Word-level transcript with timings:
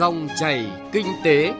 Dòng 0.00 0.28
chảy 0.36 0.70
kinh 0.92 1.06
tế. 1.24 1.54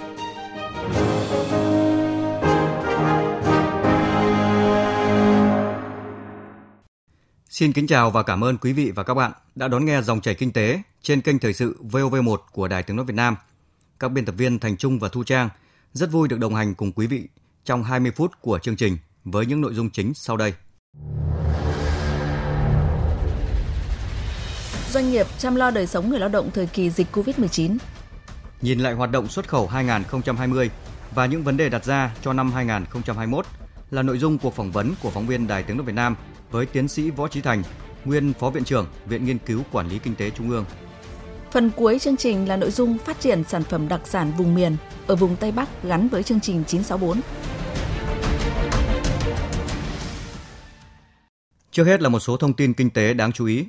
Xin 7.48 7.72
kính 7.72 7.86
chào 7.86 8.10
và 8.10 8.22
cảm 8.22 8.44
ơn 8.44 8.58
quý 8.58 8.72
vị 8.72 8.92
và 8.94 9.02
các 9.02 9.14
bạn 9.14 9.32
đã 9.54 9.68
đón 9.68 9.84
nghe 9.84 10.02
dòng 10.02 10.20
chảy 10.20 10.34
kinh 10.34 10.52
tế 10.52 10.82
trên 11.02 11.20
kênh 11.20 11.38
thời 11.38 11.52
sự 11.52 11.76
VOV1 11.90 12.36
của 12.52 12.68
Đài 12.68 12.82
Tiếng 12.82 12.96
nói 12.96 13.06
Việt 13.06 13.14
Nam. 13.14 13.36
Các 13.98 14.08
biên 14.08 14.24
tập 14.24 14.34
viên 14.38 14.58
Thành 14.58 14.76
Trung 14.76 14.98
và 14.98 15.08
Thu 15.08 15.24
Trang 15.24 15.48
rất 15.92 16.10
vui 16.10 16.28
được 16.28 16.38
đồng 16.38 16.54
hành 16.54 16.74
cùng 16.74 16.92
quý 16.92 17.06
vị 17.06 17.28
trong 17.64 17.82
20 17.82 18.12
phút 18.16 18.32
của 18.40 18.58
chương 18.58 18.76
trình 18.76 18.98
với 19.24 19.46
những 19.46 19.60
nội 19.60 19.74
dung 19.74 19.90
chính 19.90 20.14
sau 20.14 20.36
đây. 20.36 20.54
Doanh 24.90 25.10
nghiệp 25.10 25.26
chăm 25.38 25.54
lo 25.54 25.70
đời 25.70 25.86
sống 25.86 26.10
người 26.10 26.18
lao 26.18 26.28
động 26.28 26.50
thời 26.54 26.66
kỳ 26.66 26.90
dịch 26.90 27.06
Covid-19. 27.12 27.76
Nhìn 28.62 28.80
lại 28.80 28.92
hoạt 28.92 29.10
động 29.10 29.28
xuất 29.28 29.48
khẩu 29.48 29.66
2020 29.66 30.70
và 31.14 31.26
những 31.26 31.42
vấn 31.42 31.56
đề 31.56 31.68
đặt 31.68 31.84
ra 31.84 32.14
cho 32.22 32.32
năm 32.32 32.52
2021 32.52 33.46
là 33.90 34.02
nội 34.02 34.18
dung 34.18 34.38
cuộc 34.38 34.54
phỏng 34.54 34.72
vấn 34.72 34.94
của 35.02 35.10
phóng 35.10 35.26
viên 35.26 35.46
Đài 35.46 35.62
Tiếng 35.62 35.76
nói 35.76 35.86
Việt 35.86 35.94
Nam 35.94 36.16
với 36.50 36.66
tiến 36.66 36.88
sĩ 36.88 37.10
Võ 37.10 37.28
Trí 37.28 37.40
Thành, 37.40 37.62
nguyên 38.04 38.32
Phó 38.32 38.50
Viện 38.50 38.64
trưởng 38.64 38.86
Viện 39.06 39.24
Nghiên 39.24 39.38
cứu 39.38 39.62
Quản 39.72 39.88
lý 39.88 39.98
Kinh 39.98 40.14
tế 40.14 40.30
Trung 40.30 40.50
ương. 40.50 40.64
Phần 41.50 41.70
cuối 41.76 41.98
chương 41.98 42.16
trình 42.16 42.48
là 42.48 42.56
nội 42.56 42.70
dung 42.70 42.98
phát 42.98 43.20
triển 43.20 43.44
sản 43.44 43.62
phẩm 43.62 43.88
đặc 43.88 44.00
sản 44.04 44.32
vùng 44.38 44.54
miền 44.54 44.76
ở 45.06 45.16
vùng 45.16 45.36
Tây 45.36 45.52
Bắc 45.52 45.82
gắn 45.82 46.08
với 46.08 46.22
chương 46.22 46.40
trình 46.40 46.64
964. 46.66 47.20
Trước 51.70 51.84
hết 51.84 52.02
là 52.02 52.08
một 52.08 52.20
số 52.20 52.36
thông 52.36 52.52
tin 52.52 52.74
kinh 52.74 52.90
tế 52.90 53.14
đáng 53.14 53.32
chú 53.32 53.46
ý. 53.46 53.66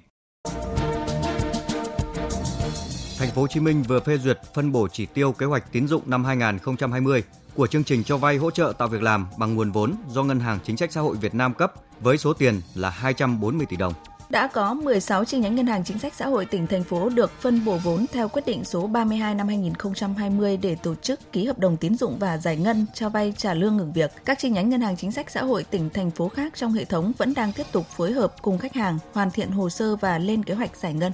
Phố 3.31 3.41
Hồ 3.41 3.47
Chí 3.47 3.59
Minh 3.59 3.83
vừa 3.83 3.99
phê 3.99 4.17
duyệt 4.17 4.39
phân 4.53 4.71
bổ 4.71 4.87
chỉ 4.87 5.05
tiêu 5.05 5.31
kế 5.31 5.45
hoạch 5.45 5.71
tín 5.71 5.87
dụng 5.87 6.01
năm 6.05 6.25
2020 6.25 7.23
của 7.55 7.67
chương 7.67 7.83
trình 7.83 8.03
cho 8.03 8.17
vay 8.17 8.37
hỗ 8.37 8.51
trợ 8.51 8.73
tạo 8.77 8.87
việc 8.87 9.01
làm 9.01 9.27
bằng 9.37 9.55
nguồn 9.55 9.71
vốn 9.71 9.95
do 10.09 10.23
Ngân 10.23 10.39
hàng 10.39 10.59
Chính 10.63 10.77
sách 10.77 10.91
Xã 10.91 11.01
hội 11.01 11.15
Việt 11.15 11.35
Nam 11.35 11.53
cấp 11.53 11.73
với 11.99 12.17
số 12.17 12.33
tiền 12.33 12.61
là 12.75 12.89
240 12.89 13.65
tỷ 13.69 13.77
đồng. 13.77 13.93
Đã 14.29 14.47
có 14.47 14.73
16 14.73 15.25
chi 15.25 15.39
nhánh 15.39 15.55
Ngân 15.55 15.67
hàng 15.67 15.83
Chính 15.83 15.99
sách 15.99 16.13
Xã 16.15 16.27
hội 16.27 16.45
tỉnh, 16.45 16.67
thành 16.67 16.83
phố 16.83 17.09
được 17.09 17.31
phân 17.41 17.65
bổ 17.65 17.77
vốn 17.77 18.05
theo 18.13 18.27
quyết 18.27 18.45
định 18.45 18.63
số 18.63 18.87
32 18.87 19.35
năm 19.35 19.47
2020 19.47 20.57
để 20.57 20.75
tổ 20.75 20.95
chức 20.95 21.31
ký 21.31 21.45
hợp 21.45 21.59
đồng 21.59 21.77
tín 21.77 21.95
dụng 21.95 22.17
và 22.19 22.37
giải 22.37 22.57
ngân 22.57 22.85
cho 22.93 23.09
vay 23.09 23.33
trả 23.37 23.53
lương 23.53 23.77
ngừng 23.77 23.93
việc. 23.93 24.11
Các 24.25 24.39
chi 24.39 24.49
nhánh 24.49 24.69
Ngân 24.69 24.81
hàng 24.81 24.97
Chính 24.97 25.11
sách 25.11 25.31
Xã 25.31 25.43
hội 25.43 25.63
tỉnh, 25.63 25.89
thành 25.89 26.11
phố 26.11 26.29
khác 26.29 26.53
trong 26.55 26.73
hệ 26.73 26.85
thống 26.85 27.11
vẫn 27.17 27.33
đang 27.33 27.53
tiếp 27.53 27.65
tục 27.71 27.85
phối 27.89 28.11
hợp 28.11 28.35
cùng 28.41 28.57
khách 28.57 28.73
hàng 28.73 28.99
hoàn 29.13 29.31
thiện 29.31 29.51
hồ 29.51 29.69
sơ 29.69 29.95
và 29.95 30.17
lên 30.17 30.43
kế 30.43 30.53
hoạch 30.53 30.75
giải 30.75 30.93
ngân. 30.93 31.11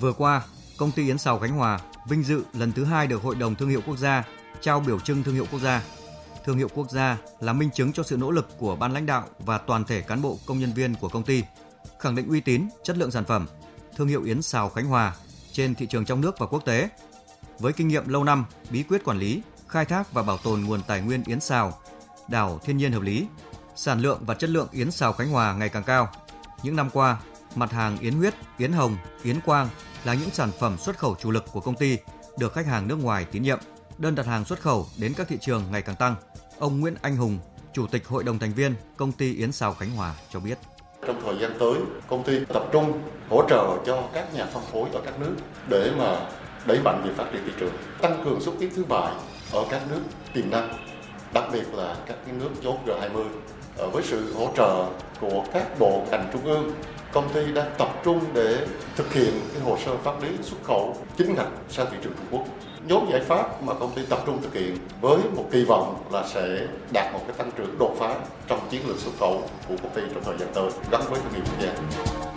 Vừa 0.00 0.12
qua, 0.12 0.42
công 0.78 0.92
ty 0.92 1.06
Yến 1.06 1.18
Sào 1.18 1.38
Khánh 1.38 1.52
Hòa 1.52 1.80
vinh 2.08 2.22
dự 2.22 2.44
lần 2.52 2.72
thứ 2.72 2.84
hai 2.84 3.06
được 3.06 3.22
Hội 3.22 3.34
đồng 3.34 3.54
Thương 3.54 3.68
hiệu 3.68 3.80
Quốc 3.86 3.96
gia 3.96 4.24
trao 4.60 4.80
biểu 4.80 5.00
trưng 5.00 5.22
thương 5.22 5.34
hiệu 5.34 5.46
quốc 5.50 5.60
gia. 5.60 5.82
Thương 6.44 6.58
hiệu 6.58 6.68
quốc 6.74 6.90
gia 6.90 7.18
là 7.40 7.52
minh 7.52 7.70
chứng 7.74 7.92
cho 7.92 8.02
sự 8.02 8.16
nỗ 8.16 8.30
lực 8.30 8.48
của 8.58 8.76
ban 8.76 8.92
lãnh 8.92 9.06
đạo 9.06 9.24
và 9.38 9.58
toàn 9.58 9.84
thể 9.84 10.00
cán 10.00 10.22
bộ 10.22 10.38
công 10.46 10.58
nhân 10.58 10.72
viên 10.72 10.94
của 10.94 11.08
công 11.08 11.22
ty, 11.22 11.42
khẳng 12.00 12.14
định 12.14 12.28
uy 12.28 12.40
tín, 12.40 12.68
chất 12.82 12.96
lượng 12.96 13.10
sản 13.10 13.24
phẩm, 13.24 13.46
thương 13.96 14.08
hiệu 14.08 14.22
Yến 14.22 14.42
Sào 14.42 14.68
Khánh 14.68 14.86
Hòa 14.86 15.14
trên 15.52 15.74
thị 15.74 15.86
trường 15.86 16.04
trong 16.04 16.20
nước 16.20 16.38
và 16.38 16.46
quốc 16.46 16.64
tế. 16.64 16.88
Với 17.58 17.72
kinh 17.72 17.88
nghiệm 17.88 18.08
lâu 18.08 18.24
năm, 18.24 18.44
bí 18.70 18.82
quyết 18.82 19.04
quản 19.04 19.18
lý, 19.18 19.42
khai 19.68 19.84
thác 19.84 20.12
và 20.12 20.22
bảo 20.22 20.38
tồn 20.38 20.60
nguồn 20.60 20.82
tài 20.82 21.00
nguyên 21.00 21.22
yến 21.26 21.40
sào, 21.40 21.78
đảo 22.28 22.60
thiên 22.64 22.76
nhiên 22.76 22.92
hợp 22.92 23.02
lý, 23.02 23.26
sản 23.76 24.00
lượng 24.00 24.18
và 24.26 24.34
chất 24.34 24.50
lượng 24.50 24.68
yến 24.72 24.90
sào 24.90 25.12
Khánh 25.12 25.30
Hòa 25.30 25.52
ngày 25.52 25.68
càng 25.68 25.84
cao. 25.84 26.08
Những 26.62 26.76
năm 26.76 26.90
qua, 26.90 27.20
mặt 27.54 27.72
hàng 27.72 27.98
yến 27.98 28.14
huyết, 28.14 28.34
yến 28.58 28.72
hồng, 28.72 28.96
yến 29.22 29.40
quang 29.40 29.68
là 30.04 30.14
những 30.14 30.30
sản 30.30 30.50
phẩm 30.58 30.76
xuất 30.78 30.98
khẩu 30.98 31.16
chủ 31.20 31.30
lực 31.30 31.44
của 31.52 31.60
công 31.60 31.74
ty 31.74 31.98
được 32.38 32.52
khách 32.52 32.66
hàng 32.66 32.88
nước 32.88 32.98
ngoài 33.02 33.26
tín 33.32 33.42
nhiệm. 33.42 33.58
Đơn 33.98 34.14
đặt 34.14 34.26
hàng 34.26 34.44
xuất 34.44 34.60
khẩu 34.60 34.86
đến 34.98 35.14
các 35.16 35.28
thị 35.28 35.38
trường 35.40 35.62
ngày 35.70 35.82
càng 35.82 35.96
tăng. 35.96 36.14
Ông 36.58 36.80
Nguyễn 36.80 36.94
Anh 37.02 37.16
Hùng, 37.16 37.38
Chủ 37.72 37.86
tịch 37.86 38.06
Hội 38.06 38.24
đồng 38.24 38.38
thành 38.38 38.54
viên 38.54 38.74
Công 38.96 39.12
ty 39.12 39.34
Yến 39.34 39.52
Sào 39.52 39.74
Khánh 39.74 39.90
Hòa 39.90 40.14
cho 40.30 40.40
biết. 40.40 40.58
Trong 41.06 41.22
thời 41.24 41.38
gian 41.38 41.52
tới, 41.58 41.74
công 42.08 42.24
ty 42.24 42.44
tập 42.44 42.64
trung 42.72 43.02
hỗ 43.30 43.42
trợ 43.48 43.78
cho 43.86 44.02
các 44.14 44.34
nhà 44.34 44.46
phân 44.46 44.62
phối 44.72 44.88
ở 44.92 45.00
các 45.04 45.20
nước 45.20 45.34
để 45.68 45.92
mà 45.98 46.30
đẩy 46.66 46.80
mạnh 46.84 47.02
việc 47.04 47.16
phát 47.16 47.26
triển 47.32 47.42
thị 47.46 47.52
trường, 47.60 47.72
tăng 48.02 48.24
cường 48.24 48.40
xúc 48.40 48.54
tiến 48.60 48.70
thương 48.76 48.88
mại 48.88 49.12
ở 49.52 49.64
các 49.70 49.82
nước 49.90 50.00
tiềm 50.32 50.50
năng, 50.50 50.74
đặc 51.32 51.44
biệt 51.52 51.74
là 51.74 51.96
các 52.06 52.16
nước 52.38 52.50
chốt 52.62 52.76
G20. 52.86 53.24
Ờ, 53.76 53.88
với 53.90 54.02
sự 54.02 54.34
hỗ 54.34 54.48
trợ 54.56 54.86
của 55.20 55.44
các 55.52 55.78
bộ 55.78 56.06
ngành 56.10 56.30
trung 56.32 56.44
ương 56.44 56.72
công 57.12 57.28
ty 57.34 57.52
đang 57.52 57.70
tập 57.78 57.88
trung 58.04 58.20
để 58.34 58.66
thực 58.96 59.12
hiện 59.12 59.40
cái 59.52 59.62
hồ 59.62 59.78
sơ 59.84 59.96
pháp 59.96 60.22
lý 60.22 60.28
xuất 60.42 60.56
khẩu 60.64 60.96
chính 61.16 61.34
ngạch 61.34 61.48
sang 61.68 61.86
thị 61.90 61.96
trường 62.02 62.12
Trung 62.12 62.26
Quốc. 62.30 62.44
Nhóm 62.86 63.06
giải 63.12 63.20
pháp 63.20 63.62
mà 63.62 63.74
công 63.74 63.92
ty 63.94 64.02
tập 64.08 64.18
trung 64.26 64.42
thực 64.42 64.54
hiện 64.54 64.76
với 65.00 65.18
một 65.36 65.44
kỳ 65.50 65.64
vọng 65.64 66.04
là 66.10 66.24
sẽ 66.28 66.66
đạt 66.92 67.12
một 67.12 67.20
cái 67.26 67.36
tăng 67.36 67.50
trưởng 67.56 67.78
đột 67.78 67.94
phá 67.98 68.14
trong 68.46 68.60
chiến 68.70 68.88
lược 68.88 68.98
xuất 68.98 69.12
khẩu 69.20 69.42
của 69.68 69.74
công 69.82 69.94
ty 69.94 70.02
trong 70.14 70.24
thời 70.24 70.38
gian 70.38 70.48
tới, 70.54 70.70
gắn 70.90 71.02
với 71.10 71.20
thương 71.20 71.32
hiệu 71.32 71.42
quốc 71.44 71.60
gia. 71.60 72.27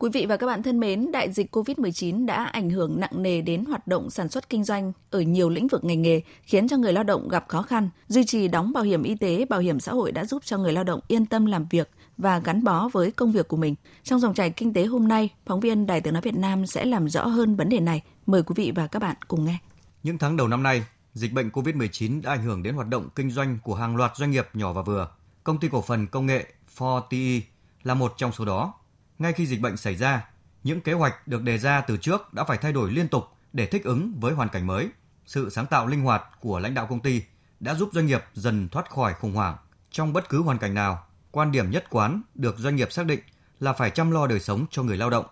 Quý 0.00 0.10
vị 0.12 0.26
và 0.26 0.36
các 0.36 0.46
bạn 0.46 0.62
thân 0.62 0.80
mến, 0.80 1.12
đại 1.12 1.32
dịch 1.32 1.56
COVID-19 1.56 2.26
đã 2.26 2.44
ảnh 2.44 2.70
hưởng 2.70 3.00
nặng 3.00 3.22
nề 3.22 3.40
đến 3.40 3.64
hoạt 3.64 3.86
động 3.86 4.10
sản 4.10 4.28
xuất 4.28 4.48
kinh 4.48 4.64
doanh 4.64 4.92
ở 5.10 5.20
nhiều 5.20 5.48
lĩnh 5.48 5.68
vực 5.68 5.84
ngành 5.84 6.02
nghề, 6.02 6.20
khiến 6.42 6.68
cho 6.68 6.76
người 6.76 6.92
lao 6.92 7.04
động 7.04 7.28
gặp 7.28 7.44
khó 7.48 7.62
khăn. 7.62 7.90
Duy 8.08 8.24
trì 8.24 8.48
đóng 8.48 8.72
bảo 8.72 8.84
hiểm 8.84 9.02
y 9.02 9.14
tế, 9.14 9.44
bảo 9.44 9.60
hiểm 9.60 9.80
xã 9.80 9.92
hội 9.92 10.12
đã 10.12 10.24
giúp 10.24 10.42
cho 10.44 10.58
người 10.58 10.72
lao 10.72 10.84
động 10.84 11.00
yên 11.08 11.26
tâm 11.26 11.46
làm 11.46 11.66
việc 11.70 11.90
và 12.18 12.38
gắn 12.38 12.64
bó 12.64 12.88
với 12.88 13.10
công 13.10 13.32
việc 13.32 13.48
của 13.48 13.56
mình. 13.56 13.74
Trong 14.02 14.20
dòng 14.20 14.34
chảy 14.34 14.50
kinh 14.50 14.72
tế 14.72 14.84
hôm 14.84 15.08
nay, 15.08 15.28
phóng 15.46 15.60
viên 15.60 15.86
Đài 15.86 16.00
Tiếng 16.00 16.12
nói 16.12 16.22
Việt 16.22 16.34
Nam 16.34 16.66
sẽ 16.66 16.84
làm 16.84 17.08
rõ 17.08 17.26
hơn 17.26 17.56
vấn 17.56 17.68
đề 17.68 17.80
này. 17.80 18.02
Mời 18.26 18.42
quý 18.42 18.52
vị 18.56 18.72
và 18.74 18.86
các 18.86 18.98
bạn 19.02 19.16
cùng 19.28 19.44
nghe. 19.44 19.58
Những 20.02 20.18
tháng 20.18 20.36
đầu 20.36 20.48
năm 20.48 20.62
nay, 20.62 20.84
dịch 21.14 21.32
bệnh 21.32 21.48
COVID-19 21.48 22.22
đã 22.22 22.30
ảnh 22.30 22.42
hưởng 22.42 22.62
đến 22.62 22.74
hoạt 22.74 22.88
động 22.88 23.08
kinh 23.14 23.30
doanh 23.30 23.58
của 23.64 23.74
hàng 23.74 23.96
loạt 23.96 24.12
doanh 24.16 24.30
nghiệp 24.30 24.48
nhỏ 24.54 24.72
và 24.72 24.82
vừa. 24.82 25.08
Công 25.44 25.60
ty 25.60 25.68
cổ 25.72 25.80
phần 25.80 26.06
công 26.06 26.26
nghệ 26.26 26.46
4TE 26.78 27.40
là 27.82 27.94
một 27.94 28.14
trong 28.16 28.32
số 28.32 28.44
đó 28.44 28.74
ngay 29.20 29.32
khi 29.32 29.46
dịch 29.46 29.60
bệnh 29.60 29.76
xảy 29.76 29.96
ra, 29.96 30.28
những 30.64 30.80
kế 30.80 30.92
hoạch 30.92 31.28
được 31.28 31.42
đề 31.42 31.58
ra 31.58 31.80
từ 31.80 31.96
trước 31.96 32.34
đã 32.34 32.44
phải 32.44 32.58
thay 32.58 32.72
đổi 32.72 32.92
liên 32.92 33.08
tục 33.08 33.24
để 33.52 33.66
thích 33.66 33.84
ứng 33.84 34.12
với 34.20 34.32
hoàn 34.34 34.48
cảnh 34.48 34.66
mới. 34.66 34.88
Sự 35.26 35.50
sáng 35.50 35.66
tạo 35.66 35.86
linh 35.86 36.00
hoạt 36.00 36.24
của 36.40 36.58
lãnh 36.58 36.74
đạo 36.74 36.86
công 36.86 37.00
ty 37.00 37.22
đã 37.60 37.74
giúp 37.74 37.90
doanh 37.92 38.06
nghiệp 38.06 38.24
dần 38.34 38.68
thoát 38.68 38.90
khỏi 38.90 39.14
khủng 39.14 39.34
hoảng. 39.34 39.56
Trong 39.90 40.12
bất 40.12 40.28
cứ 40.28 40.42
hoàn 40.42 40.58
cảnh 40.58 40.74
nào, 40.74 41.06
quan 41.30 41.52
điểm 41.52 41.70
nhất 41.70 41.84
quán 41.90 42.22
được 42.34 42.58
doanh 42.58 42.76
nghiệp 42.76 42.92
xác 42.92 43.06
định 43.06 43.20
là 43.60 43.72
phải 43.72 43.90
chăm 43.90 44.10
lo 44.10 44.26
đời 44.26 44.40
sống 44.40 44.66
cho 44.70 44.82
người 44.82 44.96
lao 44.96 45.10
động. 45.10 45.26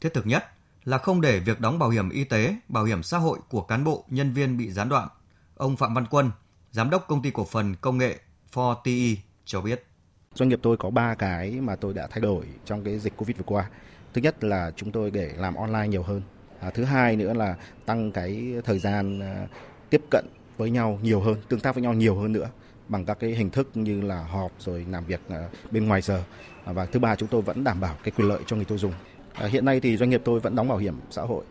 Thiết 0.00 0.14
thực 0.14 0.26
nhất 0.26 0.52
là 0.84 0.98
không 0.98 1.20
để 1.20 1.40
việc 1.40 1.60
đóng 1.60 1.78
bảo 1.78 1.90
hiểm 1.90 2.10
y 2.10 2.24
tế, 2.24 2.56
bảo 2.68 2.84
hiểm 2.84 3.02
xã 3.02 3.18
hội 3.18 3.38
của 3.48 3.62
cán 3.62 3.84
bộ, 3.84 4.04
nhân 4.08 4.32
viên 4.32 4.58
bị 4.58 4.70
gián 4.70 4.88
đoạn. 4.88 5.08
Ông 5.56 5.76
Phạm 5.76 5.94
Văn 5.94 6.06
Quân, 6.10 6.30
giám 6.70 6.90
đốc 6.90 7.08
công 7.08 7.22
ty 7.22 7.30
cổ 7.30 7.44
phần 7.44 7.76
công 7.76 7.98
nghệ 7.98 8.18
4TE 8.52 9.16
cho 9.44 9.60
biết. 9.60 9.86
Doanh 10.34 10.48
nghiệp 10.48 10.58
tôi 10.62 10.76
có 10.76 10.90
3 10.90 11.14
cái 11.14 11.50
mà 11.50 11.76
tôi 11.76 11.94
đã 11.94 12.06
thay 12.06 12.20
đổi 12.20 12.46
trong 12.64 12.84
cái 12.84 12.98
dịch 12.98 13.16
Covid 13.16 13.36
vừa 13.36 13.44
qua. 13.46 13.70
Thứ 14.14 14.20
nhất 14.20 14.44
là 14.44 14.72
chúng 14.76 14.92
tôi 14.92 15.10
để 15.10 15.32
làm 15.36 15.54
online 15.54 15.88
nhiều 15.88 16.02
hơn. 16.02 16.22
À, 16.60 16.70
thứ 16.70 16.84
hai 16.84 17.16
nữa 17.16 17.34
là 17.34 17.56
tăng 17.86 18.12
cái 18.12 18.54
thời 18.64 18.78
gian 18.78 19.20
à, 19.20 19.46
tiếp 19.90 20.02
cận 20.10 20.24
với 20.56 20.70
nhau 20.70 20.98
nhiều 21.02 21.20
hơn, 21.20 21.36
tương 21.48 21.60
tác 21.60 21.74
với 21.74 21.82
nhau 21.82 21.94
nhiều 21.94 22.16
hơn 22.16 22.32
nữa 22.32 22.50
bằng 22.88 23.04
các 23.04 23.18
cái 23.20 23.30
hình 23.30 23.50
thức 23.50 23.68
như 23.74 24.00
là 24.00 24.22
họp 24.22 24.52
rồi 24.58 24.86
làm 24.90 25.04
việc 25.04 25.20
à, 25.28 25.48
bên 25.70 25.88
ngoài 25.88 26.02
giờ. 26.02 26.22
À, 26.64 26.72
và 26.72 26.86
thứ 26.86 27.00
ba 27.00 27.16
chúng 27.16 27.28
tôi 27.28 27.42
vẫn 27.42 27.64
đảm 27.64 27.80
bảo 27.80 27.96
cái 28.02 28.12
quyền 28.16 28.28
lợi 28.28 28.40
cho 28.46 28.56
người 28.56 28.64
tiêu 28.64 28.78
dùng. 28.78 28.92
À, 29.34 29.46
hiện 29.46 29.64
nay 29.64 29.80
thì 29.80 29.96
doanh 29.96 30.10
nghiệp 30.10 30.22
tôi 30.24 30.40
vẫn 30.40 30.56
đóng 30.56 30.68
bảo 30.68 30.78
hiểm 30.78 31.00
xã 31.10 31.22
hội, 31.22 31.44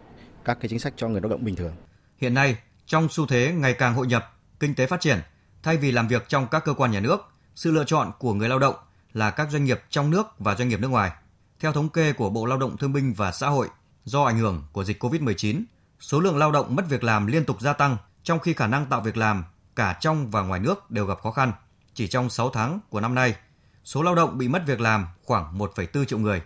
các 0.46 0.58
cái 0.62 0.70
chính 0.70 0.80
sách 0.80 0.94
cho 0.96 1.08
người 1.08 1.22
lao 1.22 1.30
động 1.30 1.44
bình 1.44 1.56
thường. 1.56 1.74
Hiện 2.18 2.34
nay, 2.34 2.58
trong 2.86 3.08
xu 3.10 3.28
thế 3.28 3.54
ngày 3.58 3.74
càng 3.74 3.94
hội 3.94 4.08
nhập, 4.08 4.38
kinh 4.60 4.76
tế 4.76 4.88
phát 4.88 5.02
triển, 5.02 5.18
thay 5.64 5.78
vì 5.78 5.92
làm 5.92 6.08
việc 6.08 6.24
trong 6.28 6.48
các 6.52 6.66
cơ 6.66 6.74
quan 6.74 6.92
nhà 6.92 7.00
nước, 7.00 7.31
sự 7.62 7.72
lựa 7.72 7.84
chọn 7.84 8.12
của 8.20 8.34
người 8.34 8.50
lao 8.50 8.60
động 8.60 8.76
là 9.14 9.32
các 9.32 9.52
doanh 9.52 9.66
nghiệp 9.66 9.82
trong 9.90 10.10
nước 10.10 10.28
và 10.40 10.56
doanh 10.56 10.70
nghiệp 10.70 10.80
nước 10.80 10.88
ngoài. 10.88 11.12
Theo 11.60 11.72
thống 11.72 11.90
kê 11.90 12.14
của 12.14 12.30
Bộ 12.30 12.46
Lao 12.46 12.58
động 12.58 12.78
Thương 12.78 12.94
binh 12.94 13.14
và 13.14 13.32
Xã 13.32 13.48
hội, 13.48 13.68
do 14.04 14.24
ảnh 14.24 14.38
hưởng 14.38 14.64
của 14.72 14.84
dịch 14.84 15.04
COVID-19, 15.04 15.64
số 16.00 16.20
lượng 16.20 16.38
lao 16.38 16.52
động 16.52 16.76
mất 16.76 16.86
việc 16.90 17.04
làm 17.04 17.28
liên 17.28 17.46
tục 17.46 17.62
gia 17.62 17.74
tăng, 17.74 17.98
trong 18.24 18.40
khi 18.40 18.54
khả 18.54 18.68
năng 18.68 18.86
tạo 18.86 19.02
việc 19.02 19.18
làm 19.18 19.44
cả 19.76 19.98
trong 20.00 20.32
và 20.32 20.42
ngoài 20.42 20.60
nước 20.60 20.92
đều 20.92 21.06
gặp 21.06 21.22
khó 21.22 21.32
khăn. 21.32 21.54
Chỉ 21.94 22.08
trong 22.08 22.30
6 22.30 22.50
tháng 22.50 22.80
của 22.90 23.00
năm 23.00 23.16
nay, 23.16 23.36
số 23.84 24.02
lao 24.02 24.16
động 24.16 24.38
bị 24.38 24.48
mất 24.48 24.64
việc 24.66 24.82
làm 24.82 25.06
khoảng 25.24 25.58
1,4 25.58 26.06
triệu 26.06 26.20
người. 26.20 26.42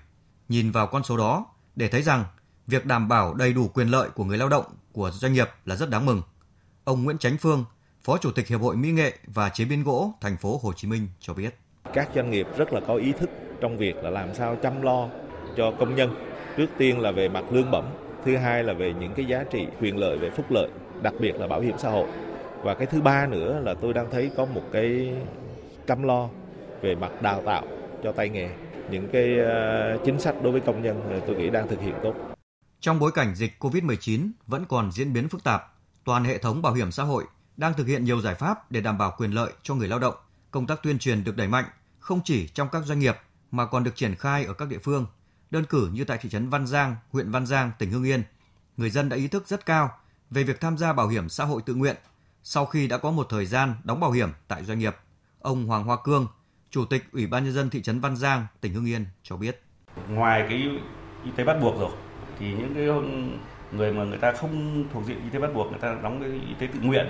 Nhìn 0.49 0.71
vào 0.71 0.87
con 0.87 1.03
số 1.03 1.17
đó, 1.17 1.45
để 1.75 1.87
thấy 1.87 2.01
rằng 2.01 2.25
việc 2.67 2.85
đảm 2.85 3.07
bảo 3.07 3.33
đầy 3.33 3.53
đủ 3.53 3.67
quyền 3.67 3.87
lợi 3.87 4.09
của 4.09 4.23
người 4.23 4.37
lao 4.37 4.49
động 4.49 4.65
của 4.91 5.11
doanh 5.11 5.33
nghiệp 5.33 5.49
là 5.65 5.75
rất 5.75 5.89
đáng 5.89 6.05
mừng. 6.05 6.21
Ông 6.83 7.03
Nguyễn 7.03 7.17
Chánh 7.17 7.37
Phương, 7.37 7.65
Phó 8.05 8.17
Chủ 8.17 8.31
tịch 8.31 8.47
Hiệp 8.47 8.61
hội 8.61 8.75
Mỹ 8.75 8.91
nghệ 8.91 9.13
và 9.27 9.49
chế 9.49 9.65
biến 9.65 9.83
gỗ 9.83 10.13
thành 10.21 10.37
phố 10.37 10.59
Hồ 10.63 10.73
Chí 10.73 10.87
Minh 10.87 11.07
cho 11.19 11.33
biết. 11.33 11.55
Các 11.93 12.09
doanh 12.15 12.31
nghiệp 12.31 12.47
rất 12.57 12.73
là 12.73 12.79
có 12.87 12.95
ý 12.95 13.11
thức 13.11 13.29
trong 13.61 13.77
việc 13.77 13.95
là 13.95 14.09
làm 14.09 14.33
sao 14.33 14.55
chăm 14.55 14.81
lo 14.81 15.09
cho 15.57 15.71
công 15.79 15.95
nhân. 15.95 16.15
Trước 16.57 16.67
tiên 16.77 16.99
là 16.99 17.11
về 17.11 17.29
mặt 17.29 17.43
lương 17.51 17.71
bổng, 17.71 17.85
thứ 18.25 18.37
hai 18.37 18.63
là 18.63 18.73
về 18.73 18.93
những 18.99 19.13
cái 19.15 19.25
giá 19.25 19.43
trị 19.43 19.67
quyền 19.81 19.97
lợi 19.97 20.17
về 20.17 20.29
phúc 20.29 20.45
lợi, 20.49 20.69
đặc 21.01 21.13
biệt 21.19 21.35
là 21.35 21.47
bảo 21.47 21.61
hiểm 21.61 21.75
xã 21.77 21.89
hội. 21.89 22.07
Và 22.63 22.73
cái 22.73 22.87
thứ 22.87 23.01
ba 23.01 23.27
nữa 23.27 23.59
là 23.63 23.73
tôi 23.73 23.93
đang 23.93 24.11
thấy 24.11 24.31
có 24.37 24.45
một 24.45 24.63
cái 24.71 25.13
chăm 25.87 26.03
lo 26.03 26.29
về 26.81 26.95
mặt 26.95 27.21
đào 27.21 27.41
tạo 27.45 27.63
cho 28.03 28.11
tay 28.11 28.29
nghề. 28.29 28.49
những 28.91 29.09
cái 29.13 29.39
ờ, 29.39 29.97
chính 30.05 30.19
sách 30.19 30.35
đối 30.43 30.51
với 30.51 30.61
công 30.61 30.81
nhân 30.81 31.21
tôi 31.27 31.35
nghĩ 31.35 31.49
đang 31.49 31.67
thực 31.67 31.81
hiện 31.81 31.95
tốt. 32.03 32.13
Trong 32.79 32.99
bối 32.99 33.11
cảnh 33.11 33.35
dịch 33.35 33.51
COVID-19 33.59 34.31
vẫn 34.47 34.65
còn 34.69 34.91
diễn 34.91 35.13
biến 35.13 35.29
phức 35.29 35.43
tạp, 35.43 35.73
toàn 36.03 36.23
hệ 36.23 36.37
thống 36.37 36.61
bảo 36.61 36.73
hiểm 36.73 36.91
xã 36.91 37.03
hội 37.03 37.23
đang 37.57 37.73
thực 37.73 37.87
hiện 37.87 38.03
nhiều 38.03 38.21
giải 38.21 38.35
pháp 38.35 38.71
để 38.71 38.81
đảm 38.81 38.97
bảo 38.97 39.13
quyền 39.17 39.31
lợi 39.31 39.53
cho 39.63 39.75
người 39.75 39.87
lao 39.87 39.99
động. 39.99 40.15
Công 40.51 40.67
tác 40.67 40.83
tuyên 40.83 40.99
truyền 40.99 41.23
được 41.23 41.37
đẩy 41.37 41.47
mạnh, 41.47 41.65
không 41.99 42.21
chỉ 42.23 42.47
trong 42.47 42.69
các 42.71 42.85
doanh 42.85 42.99
nghiệp 42.99 43.15
mà 43.51 43.65
còn 43.65 43.83
được 43.83 43.95
triển 43.95 44.15
khai 44.15 44.45
ở 44.45 44.53
các 44.53 44.67
địa 44.67 44.79
phương. 44.83 45.05
Đơn 45.51 45.65
cử 45.65 45.89
như 45.93 46.03
tại 46.03 46.17
thị 46.21 46.29
trấn 46.29 46.49
Văn 46.49 46.67
Giang, 46.67 46.95
huyện 47.11 47.31
Văn 47.31 47.45
Giang, 47.45 47.71
tỉnh 47.79 47.91
Hưng 47.91 48.03
Yên, 48.03 48.23
người 48.77 48.89
dân 48.89 49.09
đã 49.09 49.17
ý 49.17 49.27
thức 49.27 49.47
rất 49.47 49.65
cao 49.65 49.91
về 50.29 50.43
việc 50.43 50.61
tham 50.61 50.77
gia 50.77 50.93
bảo 50.93 51.07
hiểm 51.07 51.29
xã 51.29 51.45
hội 51.45 51.61
tự 51.65 51.75
nguyện 51.75 51.95
sau 52.43 52.65
khi 52.65 52.87
đã 52.87 52.97
có 52.97 53.11
một 53.11 53.27
thời 53.29 53.45
gian 53.45 53.73
đóng 53.83 53.99
bảo 53.99 54.11
hiểm 54.11 54.29
tại 54.47 54.63
doanh 54.63 54.79
nghiệp. 54.79 54.95
Ông 55.39 55.67
Hoàng 55.67 55.83
Hoa 55.83 55.97
Cương, 56.03 56.27
Chủ 56.69 56.85
tịch 56.85 57.03
Ủy 57.11 57.27
ban 57.27 57.43
nhân 57.43 57.53
dân 57.53 57.69
thị 57.69 57.81
trấn 57.81 57.99
Văn 57.99 58.15
Giang, 58.15 58.47
tỉnh 58.61 58.73
Hưng 58.73 58.85
Yên 58.85 59.05
cho 59.23 59.37
biết. 59.37 59.63
Ngoài 60.09 60.45
cái 60.49 60.57
y 61.23 61.31
tế 61.35 61.43
bắt 61.43 61.57
buộc 61.61 61.79
rồi 61.79 61.91
thì 62.39 62.53
những 62.53 62.73
cái 62.75 62.87
người 63.71 63.93
mà 63.93 64.03
người 64.03 64.17
ta 64.17 64.31
không 64.31 64.85
thuộc 64.93 65.05
diện 65.05 65.23
y 65.23 65.29
tế 65.29 65.39
bắt 65.39 65.53
buộc 65.53 65.69
người 65.69 65.79
ta 65.79 65.97
đóng 66.03 66.19
cái 66.19 66.29
y 66.29 66.53
tế 66.59 66.67
tự 66.73 66.79
nguyện 66.79 67.07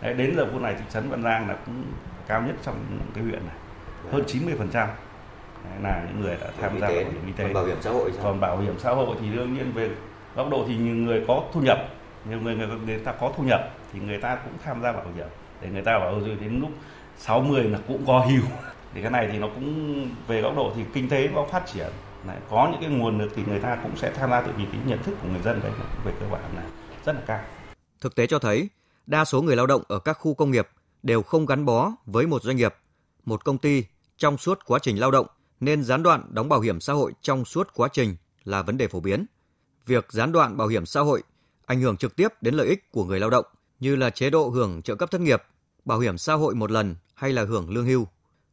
Đấy, 0.00 0.14
đến 0.14 0.36
giờ 0.36 0.46
phút 0.52 0.62
này 0.62 0.74
thị 0.78 0.84
trấn 0.92 1.10
Văn 1.10 1.22
Giang 1.22 1.48
là 1.48 1.56
cũng 1.66 1.84
cao 2.26 2.42
nhất 2.42 2.54
trong 2.64 2.76
cái 3.14 3.24
huyện 3.24 3.46
này. 3.46 3.56
Hơn 4.12 4.22
90 4.26 4.54
phần 4.58 4.68
trăm. 4.72 4.88
Là 5.82 6.02
những 6.08 6.20
người 6.20 6.36
đã 6.40 6.46
tham 6.60 6.80
gia 6.80 6.86
bảo 6.86 6.96
hiểm 6.96 7.26
y 7.26 7.32
tế. 7.32 7.44
Còn 7.44 7.54
bảo 7.54 7.64
hiểm 7.64 7.76
xã 7.80 7.90
hội 7.90 8.10
sao? 8.14 8.24
Còn 8.24 8.40
bảo 8.40 8.58
hiểm 8.58 8.78
xã 8.78 8.90
hội 8.90 9.16
thì 9.20 9.26
đương 9.32 9.54
nhiên 9.54 9.72
về 9.72 9.90
góc 10.36 10.50
độ 10.50 10.64
thì 10.68 10.76
nhiều 10.76 10.94
người 10.94 11.24
có 11.28 11.42
thu 11.52 11.60
nhập, 11.60 11.78
nhiều 12.28 12.40
người 12.40 12.56
người, 12.56 12.66
người 12.86 12.98
ta 12.98 13.12
có 13.12 13.32
thu 13.36 13.44
nhập 13.44 13.70
thì 13.92 14.00
người 14.00 14.18
ta 14.18 14.36
cũng 14.36 14.52
tham 14.64 14.82
gia 14.82 14.92
bảo 14.92 15.06
hiểm. 15.16 15.26
Để 15.60 15.68
người 15.68 15.82
ta 15.82 15.98
bảo 15.98 16.20
rồi 16.20 16.36
đến 16.40 16.60
lúc 16.60 16.70
60 17.16 17.64
là 17.64 17.78
cũng 17.88 18.06
có 18.06 18.18
hưu. 18.18 18.42
Thì 18.94 19.02
cái 19.02 19.10
này 19.10 19.28
thì 19.32 19.38
nó 19.38 19.48
cũng 19.48 20.08
về 20.26 20.40
góc 20.40 20.56
độ 20.56 20.72
thì 20.76 20.82
kinh 20.94 21.08
tế 21.08 21.28
có 21.34 21.46
phát 21.50 21.66
triển. 21.66 21.86
Đấy, 22.26 22.36
có 22.50 22.68
những 22.72 22.80
cái 22.80 22.90
nguồn 22.90 23.18
lực 23.18 23.32
thì 23.36 23.42
người 23.48 23.60
ta 23.60 23.76
cũng 23.82 23.96
sẽ 23.96 24.10
tham 24.10 24.30
gia 24.30 24.40
tự 24.40 24.52
vì 24.56 24.64
cái 24.72 24.80
nhận 24.86 25.02
thức 25.02 25.14
của 25.22 25.28
người 25.28 25.42
dân 25.42 25.60
đấy 25.62 25.72
về 26.04 26.12
cơ 26.20 26.26
bản 26.30 26.42
là 26.56 26.62
rất 27.04 27.16
là 27.16 27.22
cao. 27.26 27.40
Thực 28.00 28.14
tế 28.16 28.26
cho 28.26 28.38
thấy, 28.38 28.68
đa 29.06 29.24
số 29.24 29.42
người 29.42 29.56
lao 29.56 29.66
động 29.66 29.82
ở 29.88 29.98
các 29.98 30.12
khu 30.20 30.34
công 30.34 30.50
nghiệp 30.50 30.68
đều 31.02 31.22
không 31.22 31.46
gắn 31.46 31.64
bó 31.64 31.92
với 32.06 32.26
một 32.26 32.42
doanh 32.42 32.56
nghiệp, 32.56 32.74
một 33.24 33.44
công 33.44 33.58
ty 33.58 33.84
trong 34.16 34.38
suốt 34.38 34.58
quá 34.66 34.78
trình 34.82 35.00
lao 35.00 35.10
động 35.10 35.26
nên 35.60 35.84
gián 35.84 36.02
đoạn 36.02 36.26
đóng 36.30 36.48
bảo 36.48 36.60
hiểm 36.60 36.80
xã 36.80 36.92
hội 36.92 37.12
trong 37.22 37.44
suốt 37.44 37.68
quá 37.74 37.88
trình 37.92 38.16
là 38.44 38.62
vấn 38.62 38.76
đề 38.76 38.88
phổ 38.88 39.00
biến. 39.00 39.26
Việc 39.86 40.12
gián 40.12 40.32
đoạn 40.32 40.56
bảo 40.56 40.68
hiểm 40.68 40.86
xã 40.86 41.00
hội 41.00 41.22
ảnh 41.66 41.80
hưởng 41.80 41.96
trực 41.96 42.16
tiếp 42.16 42.28
đến 42.40 42.54
lợi 42.54 42.66
ích 42.66 42.90
của 42.90 43.04
người 43.04 43.20
lao 43.20 43.30
động 43.30 43.44
như 43.80 43.96
là 43.96 44.10
chế 44.10 44.30
độ 44.30 44.48
hưởng 44.48 44.82
trợ 44.82 44.94
cấp 44.94 45.10
thất 45.10 45.20
nghiệp, 45.20 45.42
bảo 45.84 45.98
hiểm 45.98 46.18
xã 46.18 46.34
hội 46.34 46.54
một 46.54 46.70
lần 46.70 46.96
hay 47.14 47.32
là 47.32 47.44
hưởng 47.44 47.70
lương 47.70 47.86
hưu. 47.86 48.06